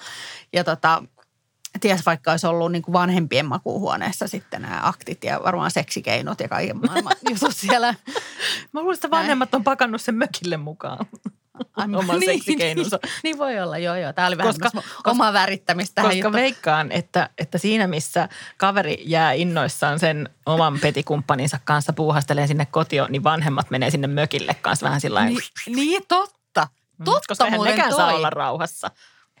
Ja 0.53 0.63
tota, 0.63 1.03
ties 1.79 2.05
vaikka 2.05 2.31
olisi 2.31 2.47
ollut 2.47 2.71
niin 2.71 2.81
kuin 2.81 2.93
vanhempien 2.93 3.45
makuuhuoneessa 3.45 4.27
sitten 4.27 4.61
nämä 4.61 4.79
aktit 4.83 5.23
ja 5.23 5.39
varmaan 5.43 5.71
seksikeinot 5.71 6.39
ja 6.39 6.47
kaiken 6.47 6.77
maailman 6.77 7.13
jutut 7.29 7.55
siellä. 7.55 7.95
Mä 8.71 8.81
luulen, 8.81 8.95
että 8.95 9.09
vanhemmat 9.09 9.53
on 9.53 9.63
pakannut 9.63 10.01
sen 10.01 10.15
mökille 10.15 10.57
mukaan. 10.57 11.05
Oman 11.97 12.19
niin, 12.19 12.33
seksikeinonsa. 12.33 12.99
Niin, 13.03 13.13
niin, 13.23 13.37
voi 13.37 13.59
olla, 13.59 13.77
joo 13.77 13.95
joo. 13.95 14.13
Tämä 14.13 14.27
oli 14.27 14.37
vähän 14.37 14.53
koska, 14.53 14.81
koska, 14.81 15.11
omaa 15.11 15.33
värittämistä. 15.33 16.01
Koska 16.01 16.15
juttu. 16.15 16.31
veikkaan, 16.31 16.91
että, 16.91 17.29
että 17.37 17.57
siinä 17.57 17.87
missä 17.87 18.29
kaveri 18.57 19.03
jää 19.05 19.31
innoissaan 19.31 19.99
sen 19.99 20.29
oman 20.45 20.79
petikumppaninsa 20.79 21.59
kanssa 21.63 21.93
puuhastelee 21.93 22.47
sinne 22.47 22.65
kotioon, 22.65 23.11
niin 23.11 23.23
vanhemmat 23.23 23.69
menee 23.69 23.91
sinne 23.91 24.07
mökille 24.07 24.55
kanssa 24.61 24.85
vähän 24.85 25.01
sillä 25.01 25.25
niin, 25.25 25.39
niin, 25.65 26.01
totta. 26.07 26.67
Mm, 26.97 27.03
totta 27.03 27.27
koska 27.27 27.49
muuten 27.49 27.71
nekään 27.71 27.89
toi. 27.89 27.97
saa 27.97 28.13
olla 28.13 28.29
rauhassa. 28.29 28.91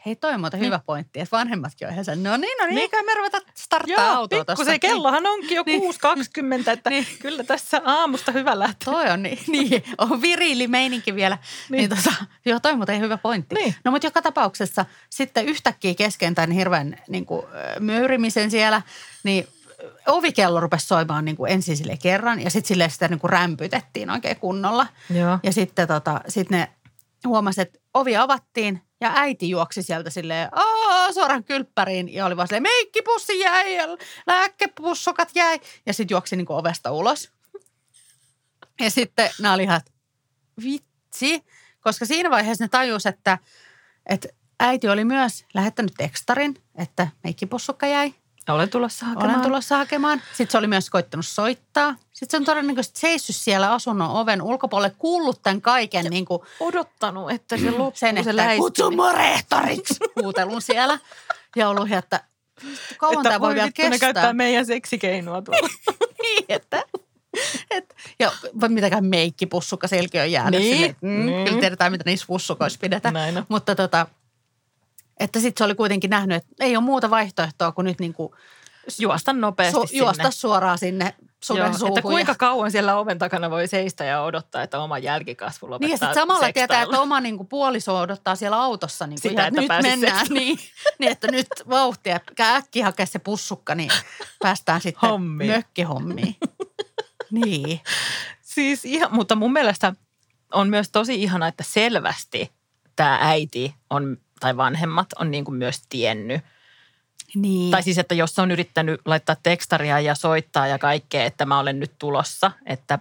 Hei, 0.07 0.15
toi 0.15 0.33
on 0.33 0.39
muuten 0.39 0.59
Niin. 0.59 0.65
hyvä 0.65 0.79
pointti, 0.85 1.19
että 1.19 1.37
vanhemmatkin 1.37 1.87
on 1.87 1.93
ihan 1.93 2.05
sen, 2.05 2.23
no 2.23 2.37
niin, 2.37 2.57
no 2.59 2.65
niin, 2.65 2.75
Niin. 2.75 2.81
eikä 2.81 3.03
me 3.03 3.13
ruveta 3.17 3.37
starttaa 3.53 4.05
Joo, 4.05 4.15
autoa 4.15 4.45
pikku 4.45 4.65
se 4.65 4.79
kellohan 4.79 5.25
onkin 5.25 5.55
jo 5.55 5.63
Niin. 5.65 5.81
6.20, 5.81 6.71
että 6.71 6.89
kyllä 7.21 7.43
tässä 7.43 7.81
aamusta 7.85 8.31
hyvä 8.31 8.59
lähteä. 8.59 8.85
Toi 8.93 9.09
on 9.09 9.23
niin, 9.23 9.39
niin 9.51 9.83
on 9.97 10.21
viriili 10.21 10.67
meininki 10.67 11.15
vielä. 11.15 11.35
Niin, 11.35 11.77
Niin. 11.81 11.89
niin 11.89 12.03
tota, 12.03 12.15
joo, 12.45 12.59
toi 12.59 12.71
on 12.71 12.77
muuten 12.77 12.99
hyvä 12.99 13.17
pointti. 13.17 13.55
Niin. 13.55 13.75
No 13.85 13.91
mutta 13.91 14.07
joka 14.07 14.21
tapauksessa 14.21 14.85
sitten 15.09 15.45
yhtäkkiä 15.45 15.95
kesken 15.95 16.35
tämän 16.35 16.51
hirveän 16.51 16.97
niin 17.09 17.25
kuin, 17.25 17.45
möyrimisen 17.79 18.51
siellä, 18.51 18.81
niin 19.23 19.47
ovikello 20.07 20.59
rupesi 20.59 20.87
soimaan 20.87 21.25
niin 21.25 21.37
kuin 21.37 21.51
ensin 21.51 21.77
sille 21.77 21.97
kerran 22.01 22.41
ja 22.41 22.49
sitten 22.49 22.67
sille 22.67 22.89
sitä 22.89 23.07
niin 23.07 23.19
kuin 23.19 23.29
rämpytettiin 23.29 24.09
oikein 24.09 24.37
kunnolla. 24.39 24.87
Joo. 25.09 25.39
Ja 25.43 25.53
sitten 25.53 25.87
tota, 25.87 26.21
sit 26.27 26.49
ne 26.49 26.67
huomasi, 27.27 27.61
että 27.61 27.79
ovi 27.93 28.17
avattiin 28.17 28.81
ja 29.01 29.11
äiti 29.15 29.49
juoksi 29.49 29.83
sieltä 29.83 30.09
silleen 30.09 30.49
Aa, 30.51 31.13
suoraan 31.13 31.43
kylppäriin 31.43 32.13
ja 32.13 32.25
oli 32.25 32.37
vaan 32.37 32.47
silleen 32.47 32.63
meikkipussi 32.63 33.39
jäi 33.39 33.75
ja 33.75 33.87
lääkepussukat 34.27 35.29
jäi. 35.35 35.59
Ja 35.85 35.93
sitten 35.93 36.15
juoksi 36.15 36.35
niin 36.35 36.45
kuin 36.45 36.57
ovesta 36.57 36.91
ulos. 36.91 37.31
Ja 38.79 38.91
sitten 38.91 39.29
nämä 39.41 39.53
oli 39.53 39.63
ihan, 39.63 39.81
vitsi, 40.63 41.43
koska 41.81 42.05
siinä 42.05 42.29
vaiheessa 42.29 42.63
ne 42.63 42.67
tajus, 42.67 43.05
että, 43.05 43.37
että 44.05 44.27
äiti 44.59 44.89
oli 44.89 45.05
myös 45.05 45.45
lähettänyt 45.53 45.93
tekstarin, 45.97 46.63
että 46.75 47.07
meikkipussukka 47.23 47.87
jäi. 47.87 48.13
Olen 48.53 48.69
tulossa 48.69 49.05
hakemaan. 49.05 49.35
Olen 49.35 49.41
tulossa 49.41 49.77
hakemaan. 49.77 50.21
Sitten 50.27 50.51
se 50.51 50.57
oli 50.57 50.67
myös 50.67 50.89
koittanut 50.89 51.25
soittaa. 51.25 51.95
Sitten 52.13 52.29
se 52.29 52.37
on 52.37 52.45
todennäköisesti 52.45 52.99
seissyt 52.99 53.35
siellä 53.35 53.73
asunnon 53.73 54.09
oven 54.09 54.41
ulkopuolelle, 54.41 54.95
kuullut 54.97 55.41
tämän 55.43 55.61
kaiken 55.61 56.05
niin 56.05 56.25
kuin 56.25 56.41
odottanut, 56.59 57.31
että 57.31 57.57
se 57.57 57.71
loppuu 57.71 57.91
sen, 57.95 58.23
se 58.23 58.29
että 58.29 58.55
kutsu 58.57 58.91
mua 58.91 59.11
rehtoriksi 59.11 59.95
huutelun 60.21 60.61
siellä. 60.61 60.99
Ja 61.55 61.69
ollut 61.69 61.91
että 61.91 62.23
kauan 62.97 63.23
tämä 63.23 63.39
voi 63.39 63.53
vielä 63.53 63.65
vittu, 63.65 63.81
ne 63.81 63.89
kestää. 63.89 64.13
käyttää 64.13 64.33
meidän 64.33 64.65
seksikeinoa 64.65 65.41
tuolla. 65.41 65.67
niin, 66.23 66.45
että, 66.49 66.83
et, 67.71 67.95
ja 68.19 68.31
vai 68.61 68.69
mitäkään 68.69 69.05
meikkipussukka 69.05 69.87
selkeä 69.87 70.23
on 70.23 70.31
jäänyt. 70.31 70.61
Niin, 70.61 70.89
että, 70.89 71.05
mm, 71.05 71.25
niin. 71.25 71.45
Kyllä 71.45 71.59
tiedetään, 71.59 71.91
mitä 71.91 72.03
niissä 72.05 72.27
pussukoissa 72.27 72.79
pidetään. 72.81 73.13
Näin 73.13 73.37
on. 73.37 73.45
Mutta 73.49 73.75
tota, 73.75 74.07
että 75.19 75.39
sitten 75.39 75.59
se 75.61 75.63
oli 75.65 75.75
kuitenkin 75.75 76.09
nähnyt, 76.09 76.37
että 76.37 76.65
ei 76.65 76.77
ole 76.77 76.83
muuta 76.83 77.09
vaihtoehtoa 77.09 77.71
kuin 77.71 77.85
nyt 77.85 77.99
niin 77.99 78.13
kuin 78.13 78.33
Juosta 78.99 79.33
nopeasti 79.33 79.79
su- 79.79 79.87
sinne. 79.87 79.99
juosta 79.99 80.31
suoraan 80.31 80.77
sinne 80.77 81.13
suden 81.43 81.73
Joo, 81.79 81.87
että 81.87 82.01
kuinka 82.01 82.31
ja, 82.31 82.35
kauan 82.35 82.71
siellä 82.71 82.95
oven 82.95 83.17
takana 83.17 83.49
voi 83.49 83.67
seistä 83.67 84.03
ja 84.03 84.21
odottaa, 84.21 84.63
että 84.63 84.79
oma 84.79 84.97
jälkikasvu 84.97 85.69
lopettaa 85.69 85.87
niin 85.87 85.91
ja 85.91 85.97
sitten 85.97 86.13
samalla 86.13 86.51
tietää, 86.53 86.81
että 86.81 87.01
oma 87.01 87.19
niin 87.19 87.37
kuin, 87.37 87.47
puoliso 87.47 87.99
odottaa 87.99 88.35
siellä 88.35 88.61
autossa. 88.61 89.07
Niin 89.07 89.19
kuin, 89.21 89.31
Sitä, 89.31 89.47
ihan, 89.47 89.59
että 89.59 89.75
nyt 89.75 89.81
mennään. 89.81 90.27
Niin, 90.29 90.59
niin, 90.99 91.11
että 91.11 91.31
nyt 91.31 91.47
vauhtia. 91.69 92.19
Käy 92.35 92.55
äkkiä 92.55 92.85
hakea 92.85 93.05
se 93.05 93.19
pussukka, 93.19 93.75
niin 93.75 93.89
päästään 94.41 94.81
sitten 94.81 95.09
Hommiin. 95.09 95.51
mökkihommiin. 95.51 96.35
niin. 97.31 97.79
Siis 98.41 98.85
ihan, 98.85 99.15
mutta 99.15 99.35
mun 99.35 99.53
mielestä 99.53 99.93
on 100.53 100.69
myös 100.69 100.89
tosi 100.89 101.23
ihana, 101.23 101.47
että 101.47 101.63
selvästi 101.63 102.51
tämä 102.95 103.17
äiti 103.21 103.75
on, 103.89 104.17
tai 104.39 104.57
vanhemmat 104.57 105.07
on 105.19 105.31
niin 105.31 105.45
kuin 105.45 105.55
myös 105.57 105.81
tiennyt. 105.89 106.41
niin. 107.35 107.71
Tai 107.71 107.83
siis, 107.83 107.97
että 107.97 108.15
jos 108.15 108.39
on 108.39 108.51
yrittänyt 108.51 109.01
laittaa 109.05 109.35
tekstaria 109.43 109.99
ja 109.99 110.15
soittaa 110.15 110.67
ja 110.67 110.79
kaikkea, 110.79 111.23
että 111.23 111.45
mä 111.45 111.59
olen 111.59 111.79
nyt 111.79 111.91
tulossa, 111.99 112.51
että 112.65 112.99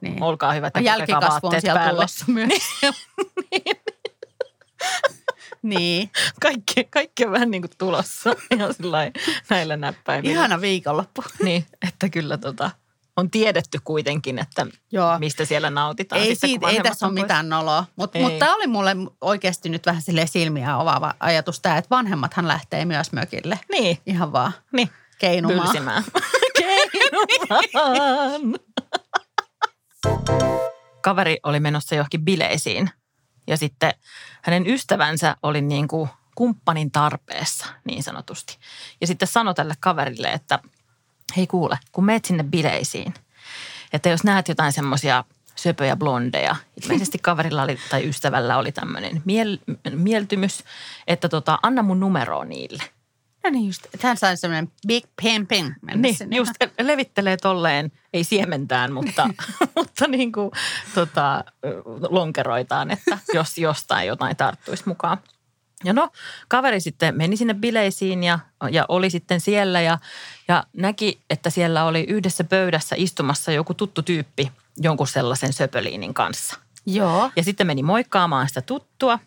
Niin. 0.00 0.12
niin. 0.14 0.22
olkaa 0.22 0.52
hyvät 0.52 0.74
ja 0.76 0.80
Jälkikasvu 0.80 1.46
on 1.48 1.60
siellä 1.60 1.78
päälle. 1.80 1.96
tulossa 1.96 2.24
myös. 2.28 2.52
niin. 5.62 6.10
Kaikki, 6.42 6.84
kaikki 6.90 7.24
on 7.24 7.32
vähän 7.32 7.50
niin 7.50 7.62
kuin 7.62 7.70
tulossa 7.78 8.30
ihan 8.54 8.74
näillä 9.50 9.76
näppäimillä. 9.76 10.32
Ihana 10.32 10.60
viikonloppu. 10.60 11.24
Niin, 11.42 11.66
että 11.88 12.08
kyllä 12.08 12.38
tota, 12.38 12.70
on 13.18 13.30
tiedetty 13.30 13.78
kuitenkin, 13.84 14.38
että 14.38 14.66
Joo. 14.92 15.18
mistä 15.18 15.44
siellä 15.44 15.70
nautitaan. 15.70 16.20
Ei, 16.20 16.26
sitten, 16.26 16.50
siitä, 16.50 16.68
ei 16.68 16.82
tässä 16.82 17.06
ole 17.06 17.12
pois. 17.14 17.22
mitään 17.22 17.48
noloa. 17.48 17.84
Mutta 17.96 18.18
mut 18.18 18.38
tämä 18.38 18.54
oli 18.54 18.66
mulle 18.66 18.96
oikeasti 19.20 19.68
nyt 19.68 19.86
vähän 19.86 20.02
sille 20.02 20.26
silmiä 20.26 20.76
ovaava 20.76 21.14
ajatus 21.20 21.60
tämä, 21.60 21.76
että 21.76 21.90
vanhemmathan 21.90 22.48
lähtee 22.48 22.84
myös 22.84 23.12
mökille. 23.12 23.60
Niin, 23.72 23.98
Ihan 24.06 24.32
vaan 24.32 24.52
niin. 24.72 24.90
keinumaan. 25.18 25.60
Pylsimään. 25.60 26.04
Keinumaan. 26.58 28.40
Kaveri 31.02 31.38
oli 31.42 31.60
menossa 31.60 31.94
johonkin 31.94 32.24
bileisiin 32.24 32.90
ja 33.46 33.56
sitten 33.56 33.94
hänen 34.42 34.66
ystävänsä 34.66 35.36
oli 35.42 35.62
niin 35.62 35.88
kuin 35.88 36.08
kumppanin 36.34 36.90
tarpeessa 36.90 37.66
niin 37.84 38.02
sanotusti. 38.02 38.58
Ja 39.00 39.06
sitten 39.06 39.28
sanoi 39.28 39.54
tälle 39.54 39.74
kaverille, 39.80 40.28
että 40.28 40.58
hei 41.36 41.46
kuule, 41.46 41.78
kun 41.92 42.04
meet 42.04 42.24
sinne 42.24 42.42
bileisiin, 42.44 43.14
että 43.92 44.08
jos 44.08 44.24
näet 44.24 44.48
jotain 44.48 44.72
semmoisia 44.72 45.24
söpöjä 45.56 45.96
blondeja, 45.96 46.56
ilmeisesti 46.82 47.18
kaverilla 47.18 47.62
oli, 47.62 47.78
tai 47.90 48.08
ystävällä 48.08 48.58
oli 48.58 48.72
tämmöinen 48.72 49.22
miel, 49.24 49.58
mieltymys, 49.90 50.64
että 51.06 51.28
tota, 51.28 51.58
anna 51.62 51.82
mun 51.82 52.00
numeroa 52.00 52.44
niille. 52.44 52.82
No 53.44 53.50
niin 53.50 53.66
just, 53.66 53.84
että 53.94 54.06
hän 54.06 54.16
sai 54.16 54.36
semmoinen 54.36 54.72
big 54.86 55.04
pimpin 55.22 55.74
mennä 55.82 56.02
Niin, 56.02 56.16
sinne. 56.16 56.36
just 56.36 56.52
levittelee 56.80 57.36
tolleen, 57.36 57.92
ei 58.12 58.24
siementään, 58.24 58.92
mutta, 58.92 59.28
mutta 59.76 60.08
niin 60.08 60.32
kuin, 60.32 60.50
tota, 60.94 61.44
lonkeroitaan, 62.08 62.90
että 62.90 63.18
jos 63.34 63.58
jostain 63.58 64.06
jotain 64.06 64.36
tarttuisi 64.36 64.82
mukaan. 64.86 65.18
Ja 65.84 65.92
no, 65.92 66.10
kaveri 66.48 66.80
sitten 66.80 67.16
meni 67.16 67.36
sinne 67.36 67.54
bileisiin 67.54 68.24
ja, 68.24 68.38
ja 68.70 68.84
oli 68.88 69.10
sitten 69.10 69.40
siellä 69.40 69.80
ja, 69.80 69.98
ja 70.48 70.64
näki, 70.72 71.20
että 71.30 71.50
siellä 71.50 71.84
oli 71.84 72.04
yhdessä 72.08 72.44
pöydässä 72.44 72.96
istumassa 72.98 73.52
joku 73.52 73.74
tuttu 73.74 74.02
tyyppi 74.02 74.52
jonkun 74.76 75.08
sellaisen 75.08 75.52
söpöliinin 75.52 76.14
kanssa. 76.14 76.56
Joo. 76.86 77.30
Ja 77.36 77.42
sitten 77.42 77.66
meni 77.66 77.82
moikkaamaan 77.82 78.48
sitä 78.48 78.62
tuttua 78.62 79.18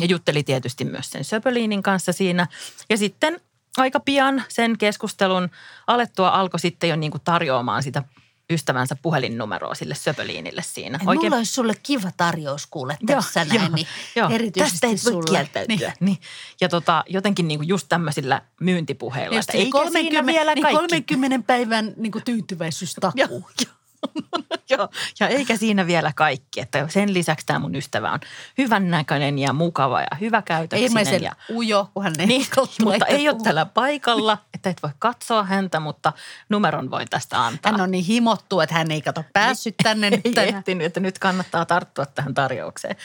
ja 0.00 0.06
jutteli 0.06 0.42
tietysti 0.42 0.84
myös 0.84 1.10
sen 1.10 1.24
Söpöliinin 1.24 1.82
kanssa 1.82 2.12
siinä. 2.12 2.46
Ja 2.90 2.96
sitten 2.96 3.40
aika 3.76 4.00
pian 4.00 4.44
sen 4.48 4.78
keskustelun 4.78 5.50
alettua 5.86 6.28
alkoi 6.28 6.60
sitten 6.60 6.90
jo 6.90 6.96
niin 6.96 7.10
kuin 7.10 7.22
tarjoamaan 7.24 7.82
sitä 7.82 8.02
ystävänsä 8.50 8.96
puhelinnumeroa 9.02 9.74
sille 9.74 9.94
Söpöliinille 9.94 10.62
siinä. 10.62 10.98
Oikein... 11.06 11.26
Mulla 11.26 11.36
olisi 11.36 11.52
sulle 11.52 11.74
kiva 11.82 12.10
tarjous 12.16 12.66
kuule 12.66 12.98
tässä 13.06 13.46
Joo, 13.50 13.58
näin, 13.58 13.72
niin 13.72 13.86
joo. 14.16 14.30
erityisesti 14.30 14.80
Tästä 14.80 14.86
et 14.86 15.04
voi 15.04 15.12
sulle. 15.12 15.38
kieltäytyä. 15.38 15.76
Niin. 15.76 15.92
Niin. 16.00 16.18
Ja 16.60 16.68
tota, 16.68 17.04
jotenkin 17.08 17.48
niin 17.48 17.58
kuin 17.58 17.68
just 17.68 17.86
tämmöisillä 17.88 18.42
myyntipuheilla, 18.60 19.36
Just 19.36 19.48
että 19.48 19.52
niin 19.52 19.66
eikä 19.66 19.78
30, 19.78 20.10
siinä 20.10 20.26
vielä 20.26 20.54
niin 20.54 20.62
kaikki. 20.62 20.76
30 20.76 21.46
päivän 21.46 21.92
niin 21.96 22.12
kuin 22.12 22.24
tyytyväisyystakuu. 22.24 23.12
Joo, 23.14 23.28
joo. 23.30 23.75
Joo, 24.70 24.88
ja 25.20 25.28
eikä 25.28 25.56
siinä 25.56 25.86
vielä 25.86 26.12
kaikki, 26.16 26.60
että 26.60 26.88
sen 26.88 27.14
lisäksi 27.14 27.46
tämä 27.46 27.58
mun 27.58 27.74
ystävä 27.74 28.12
on 28.12 28.20
hyvän 28.58 28.90
näköinen 28.90 29.38
ja 29.38 29.52
mukava 29.52 30.00
ja 30.00 30.16
hyväkäytöksinen. 30.20 30.90
Ilmeisen 30.90 31.22
ja, 31.22 31.32
ujo, 31.50 31.90
kun 31.94 32.02
hän 32.02 32.14
ei 32.18 32.26
niin, 32.26 32.46
mutta 32.84 33.06
ei 33.06 33.28
ole 33.28 33.38
täällä 33.42 33.66
paikalla, 33.66 34.38
että 34.54 34.70
et 34.70 34.82
voi 34.82 34.90
katsoa 34.98 35.42
häntä, 35.42 35.80
mutta 35.80 36.12
numeron 36.48 36.90
voi 36.90 37.06
tästä 37.06 37.46
antaa. 37.46 37.72
Hän 37.72 37.80
on 37.80 37.90
niin 37.90 38.04
himottu, 38.04 38.60
että 38.60 38.74
hän 38.74 38.90
ei 38.90 39.02
kato 39.02 39.24
päässyt 39.32 39.74
tänne 39.82 40.10
nyt 40.10 40.20
ei 40.26 40.32
tänään. 40.32 40.56
ehtinyt, 40.56 40.86
että 40.86 41.00
nyt 41.00 41.18
kannattaa 41.18 41.64
tarttua 41.64 42.06
tähän 42.06 42.34
tarjoukseen. 42.34 42.96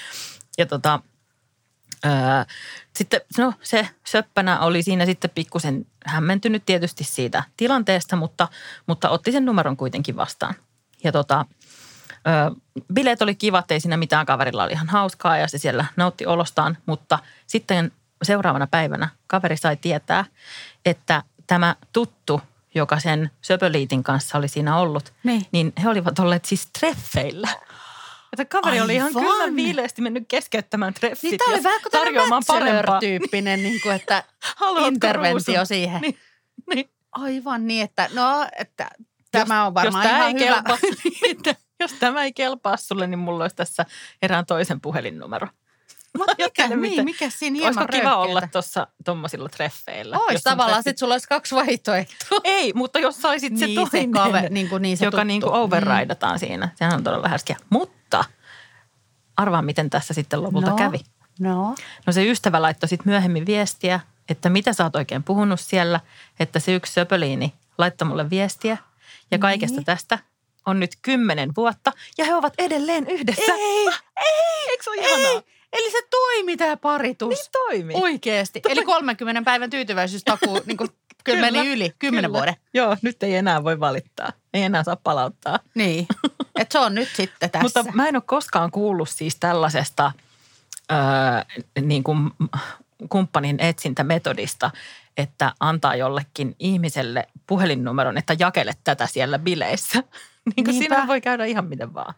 Ja 0.58 0.66
tota, 0.66 1.00
ää, 2.04 2.46
sitten 2.96 3.22
no, 3.38 3.54
se 3.62 3.88
söppänä 4.08 4.60
oli 4.60 4.84
siinä 4.84 5.06
sitten 5.06 5.30
pikkusen 5.30 5.86
hämmentynyt 6.06 6.66
tietysti 6.66 7.04
siitä 7.04 7.44
tilanteesta, 7.58 8.16
mutta, 8.16 8.48
mutta 8.88 9.10
otti 9.10 9.32
sen 9.32 9.46
numeron 9.46 9.78
kuitenkin 9.78 10.16
vastaan. 10.16 10.56
Ja 11.04 11.12
tota, 11.12 11.46
ää, 12.26 12.52
bileet 12.94 13.22
oli 13.22 13.36
kivat, 13.36 13.72
ei 13.72 13.80
siinä 13.80 13.98
mitään, 13.98 14.26
kaverilla 14.26 14.64
oli 14.64 14.72
ihan 14.72 14.90
hauskaa 14.90 15.38
ja 15.38 15.48
se 15.48 15.58
siellä 15.58 15.86
nautti 15.96 16.26
olostaan, 16.26 16.78
mutta 16.86 17.20
sitten 17.48 17.92
seuraavana 18.24 18.68
päivänä 18.68 19.10
kaveri 19.28 19.58
sai 19.58 19.76
tietää, 19.78 20.26
että 20.86 21.24
tämä 21.48 21.76
tuttu, 21.94 22.42
joka 22.76 23.00
sen 23.00 23.32
söpöliitin 23.42 24.04
kanssa 24.04 24.38
oli 24.38 24.48
siinä 24.48 24.78
ollut, 24.78 25.14
Niin. 25.24 25.46
niin 25.52 25.74
he 25.84 25.90
olivat 25.90 26.20
olleet 26.20 26.46
siis 26.46 26.68
treffeillä. 26.80 27.48
Että 28.34 28.46
kaveri 28.46 28.82
oli 28.82 28.96
ihan 28.96 29.14
kyllä 29.14 29.56
viileesti 29.56 30.02
mennyt 30.02 30.24
keskeyttämään 30.28 30.94
treffit 30.94 31.32
Niin 31.32 31.38
tämä 31.38 31.54
oli 31.54 31.64
vähän 31.64 31.82
kuin 31.82 31.92
tarjoamaan 31.92 32.44
parempaa. 32.48 33.00
tyyppinen 33.00 33.64
niin 33.64 33.82
kuin, 33.82 33.96
että 33.96 34.24
Haluatko 34.56 34.88
interventio 34.88 35.54
ruusun? 35.54 35.66
siihen. 35.68 36.02
Niin, 36.02 36.18
niin. 36.76 36.90
Aivan 37.12 37.68
niin, 37.68 37.84
että 37.84 38.10
no, 38.14 38.48
että 38.60 38.90
tämä 39.32 39.66
on 39.66 39.74
varmaan 39.74 40.06
jos 40.06 40.12
tämä 40.12 40.18
ihan 40.28 40.38
ei 40.38 40.46
hyvä. 40.46 40.56
Kelpaa, 40.56 40.78
niin, 41.04 41.56
jos 41.80 41.94
tämä 41.94 42.24
ei 42.24 42.34
kelpaa 42.34 42.78
sulle, 42.78 43.08
niin 43.08 43.20
mulla 43.20 43.44
olisi 43.44 43.56
tässä 43.56 43.86
erään 44.22 44.46
toisen 44.46 44.82
puhelinnumero. 44.82 45.48
Mutta 46.18 46.36
mikä, 46.38 46.68
niin, 46.68 47.06
mikä 47.06 47.30
siinä 47.30 47.54
hieman 47.56 47.68
Olisiko 47.78 47.86
kiva 47.92 48.04
röyhkeätä? 48.10 48.18
olla 48.18 48.42
tuossa 48.52 48.88
tuommoisilla 49.06 49.50
treffeillä? 49.50 50.18
Ois 50.18 50.44
tavallaan, 50.44 50.70
treffit? 50.84 50.92
sit 50.92 50.98
sulla 50.98 51.14
olisi 51.14 51.28
kaksi 51.28 51.56
vaihtoehtoa. 51.56 52.40
Ei, 52.44 52.74
mutta 52.76 53.00
jos 53.00 53.22
saisit 53.22 53.58
se 53.58 53.66
Niin, 53.66 53.80
se 53.92 53.92
toinen, 53.92 54.12
kave- 54.12 54.50
niin 54.54 54.70
kuin 54.70 54.82
niin 54.82 54.98
se 54.98 55.06
joka 55.06 55.18
tuttu. 55.18 55.28
niin 55.28 55.42
kuin 55.42 55.54
overridataan 55.54 56.40
siinä. 56.40 56.70
Sehän 56.76 56.94
on 56.96 57.04
todella 57.04 57.28
härskiä. 57.28 57.58
Mutta 57.70 58.24
arvaa, 59.38 59.62
miten 59.62 59.90
tässä 59.90 60.14
sitten 60.14 60.44
lopulta 60.44 60.70
No, 60.70 60.76
kävi. 60.76 60.98
No. 61.40 61.76
No 62.08 62.14
se 62.14 62.26
ystävä 62.32 62.62
laittoi 62.62 62.90
sitten 62.90 63.10
myöhemmin 63.12 63.46
viestiä, 63.46 64.00
että 64.30 64.50
mitä 64.50 64.74
sä 64.74 64.84
oot 64.84 64.96
oikein 64.96 65.24
puhunut 65.24 65.60
siellä, 65.60 66.00
että 66.40 66.60
se 66.60 66.74
yksi 66.76 66.94
söpöliini 66.94 67.54
laittoi 67.78 68.08
mulle 68.08 68.30
viestiä. 68.30 68.78
Ja 69.32 69.40
kaikesta 69.40 69.78
Niin. 69.78 69.86
tästä 69.86 70.20
on 70.66 70.80
nyt 70.80 70.92
kymmenen 71.02 71.52
vuotta 71.58 71.92
ja 72.18 72.26
he 72.26 72.36
ovat 72.36 72.54
edelleen 72.58 73.08
yhdessä. 73.08 73.54
Ei, 73.54 73.88
ei, 74.20 74.70
Eikö 74.70 74.84
se 74.84 74.90
ole 74.90 74.98
ihanaa? 75.08 75.32
ei. 75.32 75.42
Eli 75.74 75.92
se 75.92 75.98
toimi 76.10 76.58
tämä 76.58 76.78
paritus. 76.78 77.30
Niin 77.30 77.52
toimi. 77.52 77.94
Oikeesti. 77.96 78.62
Eli 78.70 78.84
30 78.86 79.42
päivän 79.46 79.70
tyytyväisyystakuu 79.70 80.62
niin 80.66 80.78
kuin, 80.78 80.90
kyllä 81.24 81.52
meni 81.52 81.68
yli 81.68 81.94
10 82.00 82.28
Kyllä. 82.28 82.38
vuoden. 82.38 82.56
Joo, 82.74 82.98
nyt 83.02 83.24
ei 83.24 83.36
enää 83.36 83.64
voi 83.64 83.80
valittaa. 83.80 84.32
Ei 84.54 84.64
enää 84.64 84.84
saa 84.84 84.96
palauttaa. 84.96 85.60
Niin. 85.76 86.08
Et 86.60 86.72
se 86.72 86.80
on 86.80 86.96
nyt 86.96 87.10
sitten 87.16 87.52
tässä. 87.52 87.64
Mutta 87.84 87.92
mä 87.94 88.08
en 88.08 88.16
ole 88.16 88.24
koskaan 88.26 88.72
kuullut 88.72 89.10
siis 89.10 89.36
tällaisesta 89.40 90.12
öö, 90.92 90.98
niin 91.82 92.04
kuin 92.04 92.32
kumppanin 93.10 93.60
etsintämetodista, 93.60 94.72
että 95.18 95.54
antaa 95.60 95.96
jollekin 95.96 96.56
ihmiselle 96.60 97.28
puhelinnumeron, 97.48 98.18
että 98.18 98.36
jakele 98.40 98.74
tätä 98.84 99.08
siellä 99.08 99.40
bileissä. 99.40 100.04
niin 100.56 100.66
kuin 100.66 100.78
siinä 100.78 101.08
voi 101.08 101.22
käydä 101.22 101.46
ihan 101.46 101.66
miten 101.66 101.94
vaan. 101.94 102.14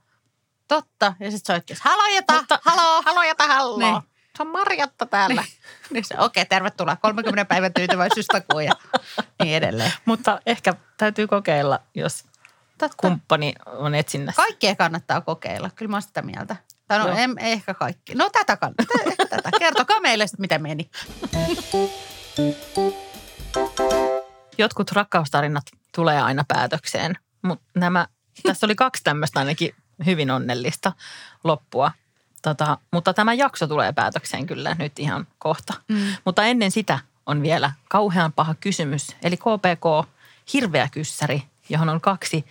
Totta. 0.67 1.13
Ja 1.19 1.31
sitten 1.31 1.55
soittaisi, 1.55 1.81
halojata, 1.85 2.33
Mutta- 2.33 2.59
haloo, 2.65 3.01
halojata, 3.05 3.47
halloo. 3.47 3.77
Niin. 3.77 4.01
Se 4.37 4.43
on 4.43 4.47
Marjatta 4.47 5.05
täällä. 5.05 5.43
Niin 5.89 6.05
se, 6.07 6.15
okei, 6.19 6.45
tervetuloa. 6.45 6.95
30 6.95 7.45
päivän 7.45 7.73
tyytyväisyystakuu 7.73 8.59
ja 8.59 8.73
niin 9.43 9.55
edelleen. 9.57 9.91
Mutta 10.05 10.39
ehkä 10.45 10.73
täytyy 10.97 11.27
kokeilla, 11.27 11.79
jos 11.95 12.25
Totta. 12.77 12.97
kumppani 12.97 13.53
on 13.65 13.95
etsinnässä. 13.95 14.41
Kaikkea 14.41 14.75
kannattaa 14.75 15.21
kokeilla. 15.21 15.69
Kyllä 15.75 15.89
mä 15.89 15.95
oon 15.95 16.01
sitä 16.01 16.21
mieltä. 16.21 16.55
Tai 16.93 17.07
no, 17.07 17.17
en, 17.17 17.35
ei 17.39 17.51
ehkä 17.51 17.73
kaikki. 17.73 18.15
No 18.15 18.29
tätä 18.29 18.57
kannattaa. 18.57 19.01
Ehkä 19.05 19.25
tätä. 19.25 19.49
Kertokaa 19.59 19.99
meille 19.99 20.27
sitten, 20.27 20.43
miten 20.43 20.61
meni. 20.61 20.89
Jotkut 24.57 24.91
rakkaustarinat 24.91 25.63
tulee 25.95 26.21
aina 26.21 26.43
päätökseen, 26.47 27.17
mutta 27.41 27.65
nämä, 27.75 28.07
tässä 28.43 28.65
oli 28.65 28.75
kaksi 28.75 29.03
tämmöistä 29.03 29.39
ainakin 29.39 29.75
hyvin 30.05 30.31
onnellista 30.31 30.91
loppua. 31.43 31.91
Tota, 32.41 32.77
mutta 32.91 33.13
tämä 33.13 33.33
jakso 33.33 33.67
tulee 33.67 33.93
päätökseen 33.93 34.47
kyllä 34.47 34.75
nyt 34.79 34.99
ihan 34.99 35.27
kohta. 35.39 35.73
Mm. 35.87 36.15
Mutta 36.25 36.43
ennen 36.43 36.71
sitä 36.71 36.99
on 37.25 37.41
vielä 37.41 37.71
kauhean 37.89 38.33
paha 38.33 38.55
kysymys, 38.59 39.15
eli 39.23 39.37
KPK 39.37 40.09
hirveä 40.53 40.89
kyssäri, 40.91 41.43
johon 41.69 41.89
on 41.89 42.01
kaksi 42.01 42.45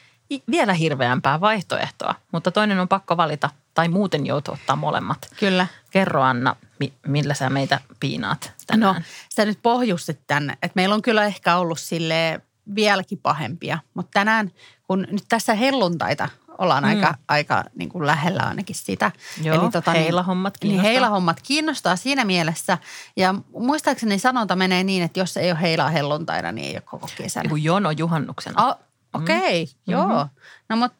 vielä 0.50 0.72
hirveämpää 0.72 1.40
vaihtoehtoa, 1.40 2.14
mutta 2.32 2.50
toinen 2.50 2.80
on 2.80 2.88
pakko 2.88 3.16
valita 3.16 3.50
tai 3.74 3.88
muuten 3.88 4.26
joutuu 4.26 4.54
ottaa 4.54 4.76
molemmat. 4.76 5.18
Kyllä. 5.40 5.66
Kerro 5.90 6.22
Anna, 6.22 6.56
mi- 6.80 6.92
millä 7.06 7.34
sä 7.34 7.50
meitä 7.50 7.80
piinaat 8.00 8.52
tänään. 8.66 8.94
No, 8.94 9.02
sä 9.28 9.44
nyt 9.44 9.58
pohjustit 9.62 10.20
tänne, 10.26 10.52
että 10.52 10.72
meillä 10.74 10.94
on 10.94 11.02
kyllä 11.02 11.24
ehkä 11.24 11.56
ollut 11.56 11.80
sille 11.80 12.40
vieläkin 12.74 13.18
pahempia, 13.18 13.78
mutta 13.94 14.10
tänään, 14.12 14.50
kun 14.86 15.06
nyt 15.10 15.24
tässä 15.28 15.54
helluntaita 15.54 16.28
ollaan 16.58 16.84
Mm. 16.84 16.88
aika, 16.90 17.14
aika 17.28 17.64
niin 17.74 17.88
kuin 17.88 18.06
lähellä 18.06 18.42
ainakin 18.42 18.76
sitä. 18.76 19.12
Joo, 19.42 19.70
heilahommat 19.94 20.54
Niin 20.54 20.60
kiinnostaa. 20.60 20.90
heilahommat 20.90 21.40
kiinnostaa 21.42 21.96
siinä 21.96 22.24
mielessä. 22.24 22.78
Ja 23.16 23.34
muistaakseni 23.58 24.18
sanonta 24.18 24.56
menee 24.56 24.84
niin, 24.84 25.02
että 25.02 25.20
jos 25.20 25.36
ei 25.36 25.50
ole 25.50 25.60
heilaa 25.60 25.88
helluntaina, 25.88 26.52
niin 26.52 26.66
ei 26.68 26.74
ole 26.74 26.80
koko 26.80 27.08
kesänä. 27.16 27.44
Joku 27.44 27.56
jono 27.56 27.90
juhannuksena. 27.90 28.66
Oh, 28.66 28.76
Okei, 29.14 29.62
okay, 29.62 29.74
Mm. 29.86 29.92
joo. 29.92 30.06
Mhm. 30.24 30.28
No 30.68 30.76
mutta 30.76 30.98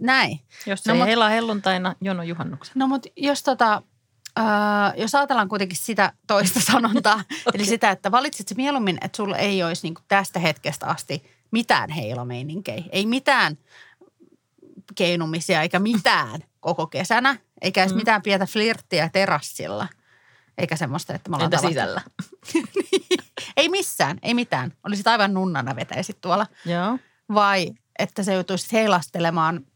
näin. 0.00 0.40
Jos 0.66 0.86
No, 0.86 0.94
ei 0.94 0.98
mut- 1.00 1.06
heilaa 1.06 1.28
helluntaina, 1.28 1.94
jono 2.00 2.22
juhannuksena. 2.22 2.74
No 2.78 2.86
mutta 2.88 3.08
jos 3.16 3.42
tota, 3.42 3.82
äh, 4.38 4.44
jos 4.96 5.14
ajatellaan 5.14 5.48
kuitenkin 5.48 5.78
sitä 5.78 6.12
toista 6.26 6.60
sanontaa, 6.60 7.14
okay. 7.46 7.52
eli 7.54 7.64
sitä, 7.64 7.90
että 7.90 8.10
valitsit 8.10 8.48
se 8.48 8.54
mieluummin, 8.54 8.98
että 9.00 9.16
sulla 9.16 9.36
ei 9.36 9.62
olisi 9.62 9.82
niinku 9.86 10.00
tästä 10.08 10.38
hetkestä 10.38 10.86
asti 10.86 11.24
mitään 11.50 11.90
heilomeininkeä. 11.90 12.82
Ei 12.92 13.06
mitään 13.06 13.58
keinumisia 14.94 15.62
eikä 15.62 15.78
mitään 15.78 16.40
koko 16.60 16.86
kesänä, 16.86 17.36
eikä 17.62 17.82
edes 17.82 17.92
Mm. 17.92 17.96
mitään 17.98 18.22
pientä 18.22 18.46
flirttiä 18.46 19.10
terassilla. 19.12 19.88
Eikä 20.58 20.76
semmoista, 20.76 21.14
että 21.14 21.30
me 21.30 21.36
ollaan 21.36 21.46
Entä 21.46 21.56
tavattu- 21.56 21.68
sisällä? 21.68 22.02
Ei 23.56 23.68
missään, 23.68 24.18
ei 24.22 24.34
mitään. 24.34 24.72
Olisit 24.86 25.06
aivan 25.06 25.34
nunnana 25.34 25.76
vetäisit 25.76 26.20
tuolla. 26.20 26.46
Joo. 26.66 26.98
Vai 27.34 27.70
että 27.98 28.22
se 28.22 28.34
joutuisit 28.34 28.72
heilastelemaan 28.72 29.66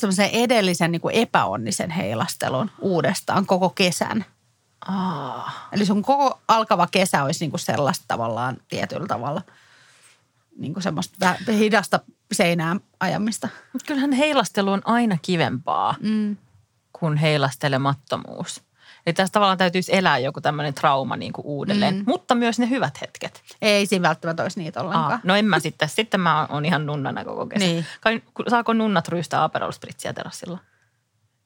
semmoisen 0.00 0.30
edellisen 0.30 0.92
niin 0.92 1.00
kuin 1.00 1.14
epäonnisen 1.14 1.90
heilastelun 1.90 2.70
uudestaan 2.80 3.46
koko 3.46 3.70
kesän. 3.70 4.24
Ah. 4.88 5.68
Eli 5.72 5.86
sun 5.86 6.02
koko 6.02 6.40
alkava 6.48 6.86
kesä 6.86 7.24
olisi 7.24 7.44
niin 7.44 7.50
kuin 7.50 7.60
sellaista 7.60 8.04
tavallaan 8.08 8.56
tietyllä 8.68 9.06
tavalla 9.06 9.42
niin 10.58 10.72
kuin 10.72 10.82
semmoista 10.82 11.34
hidasta 11.52 12.00
seinään 12.32 12.80
ajamista. 13.00 13.48
Mut 13.72 13.82
Kyllähän 13.82 14.12
heilastelu 14.12 14.72
on 14.72 14.82
aina 14.84 15.18
kivempaa 15.22 15.94
Mm. 16.00 16.36
kuin 16.92 17.16
heilastelemattomuus. 17.16 18.62
Eli 19.08 19.12
tässä 19.12 19.32
tavallaan 19.32 19.58
täytyisi 19.58 19.96
elää 19.96 20.18
joku 20.18 20.40
tämmöinen 20.40 20.74
trauma 20.74 21.16
niin 21.16 21.32
kuin 21.32 21.46
uudelleen, 21.46 21.94
Mm. 21.94 22.02
mutta 22.06 22.34
myös 22.34 22.58
ne 22.58 22.68
hyvät 22.70 23.00
hetket. 23.00 23.42
Ei 23.62 23.86
siinä 23.86 24.08
välttämättä 24.08 24.42
olisi 24.42 24.60
niitä 24.60 24.80
ollenkaan. 24.80 25.12
Aa, 25.12 25.20
no 25.24 25.36
en 25.36 25.44
mä 25.44 25.60
sitten. 25.60 25.88
Sitten 25.88 26.20
mä 26.20 26.46
oon 26.50 26.64
ihan 26.64 26.86
nunnana 26.86 27.24
koko 27.24 27.46
kesän. 27.46 27.68
Niin. 27.68 27.86
Saako 28.48 28.72
nunnat 28.72 29.08
ryystää 29.08 29.44
Aperol 29.44 29.72
Spritzia 29.72 30.12
terassilla? 30.14 30.58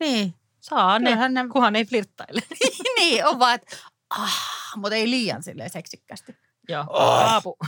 Niin. 0.01 0.35
Saa 0.61 0.99
ne, 0.99 1.05
Kyllähän 1.11 1.35
ne- 1.35 1.49
kunhan 1.53 1.77
ei 1.77 1.85
flirttaile. 1.85 2.41
niin, 2.99 3.27
on 3.27 3.39
vaan, 3.39 3.55
että 3.55 3.77
ah, 4.11 4.39
mutta 4.77 4.95
ei 4.95 5.11
liian 5.11 5.43
silleen 5.43 5.71
seksikkästi. 5.71 6.37
Joo, 6.69 6.85
aapu. 6.91 7.57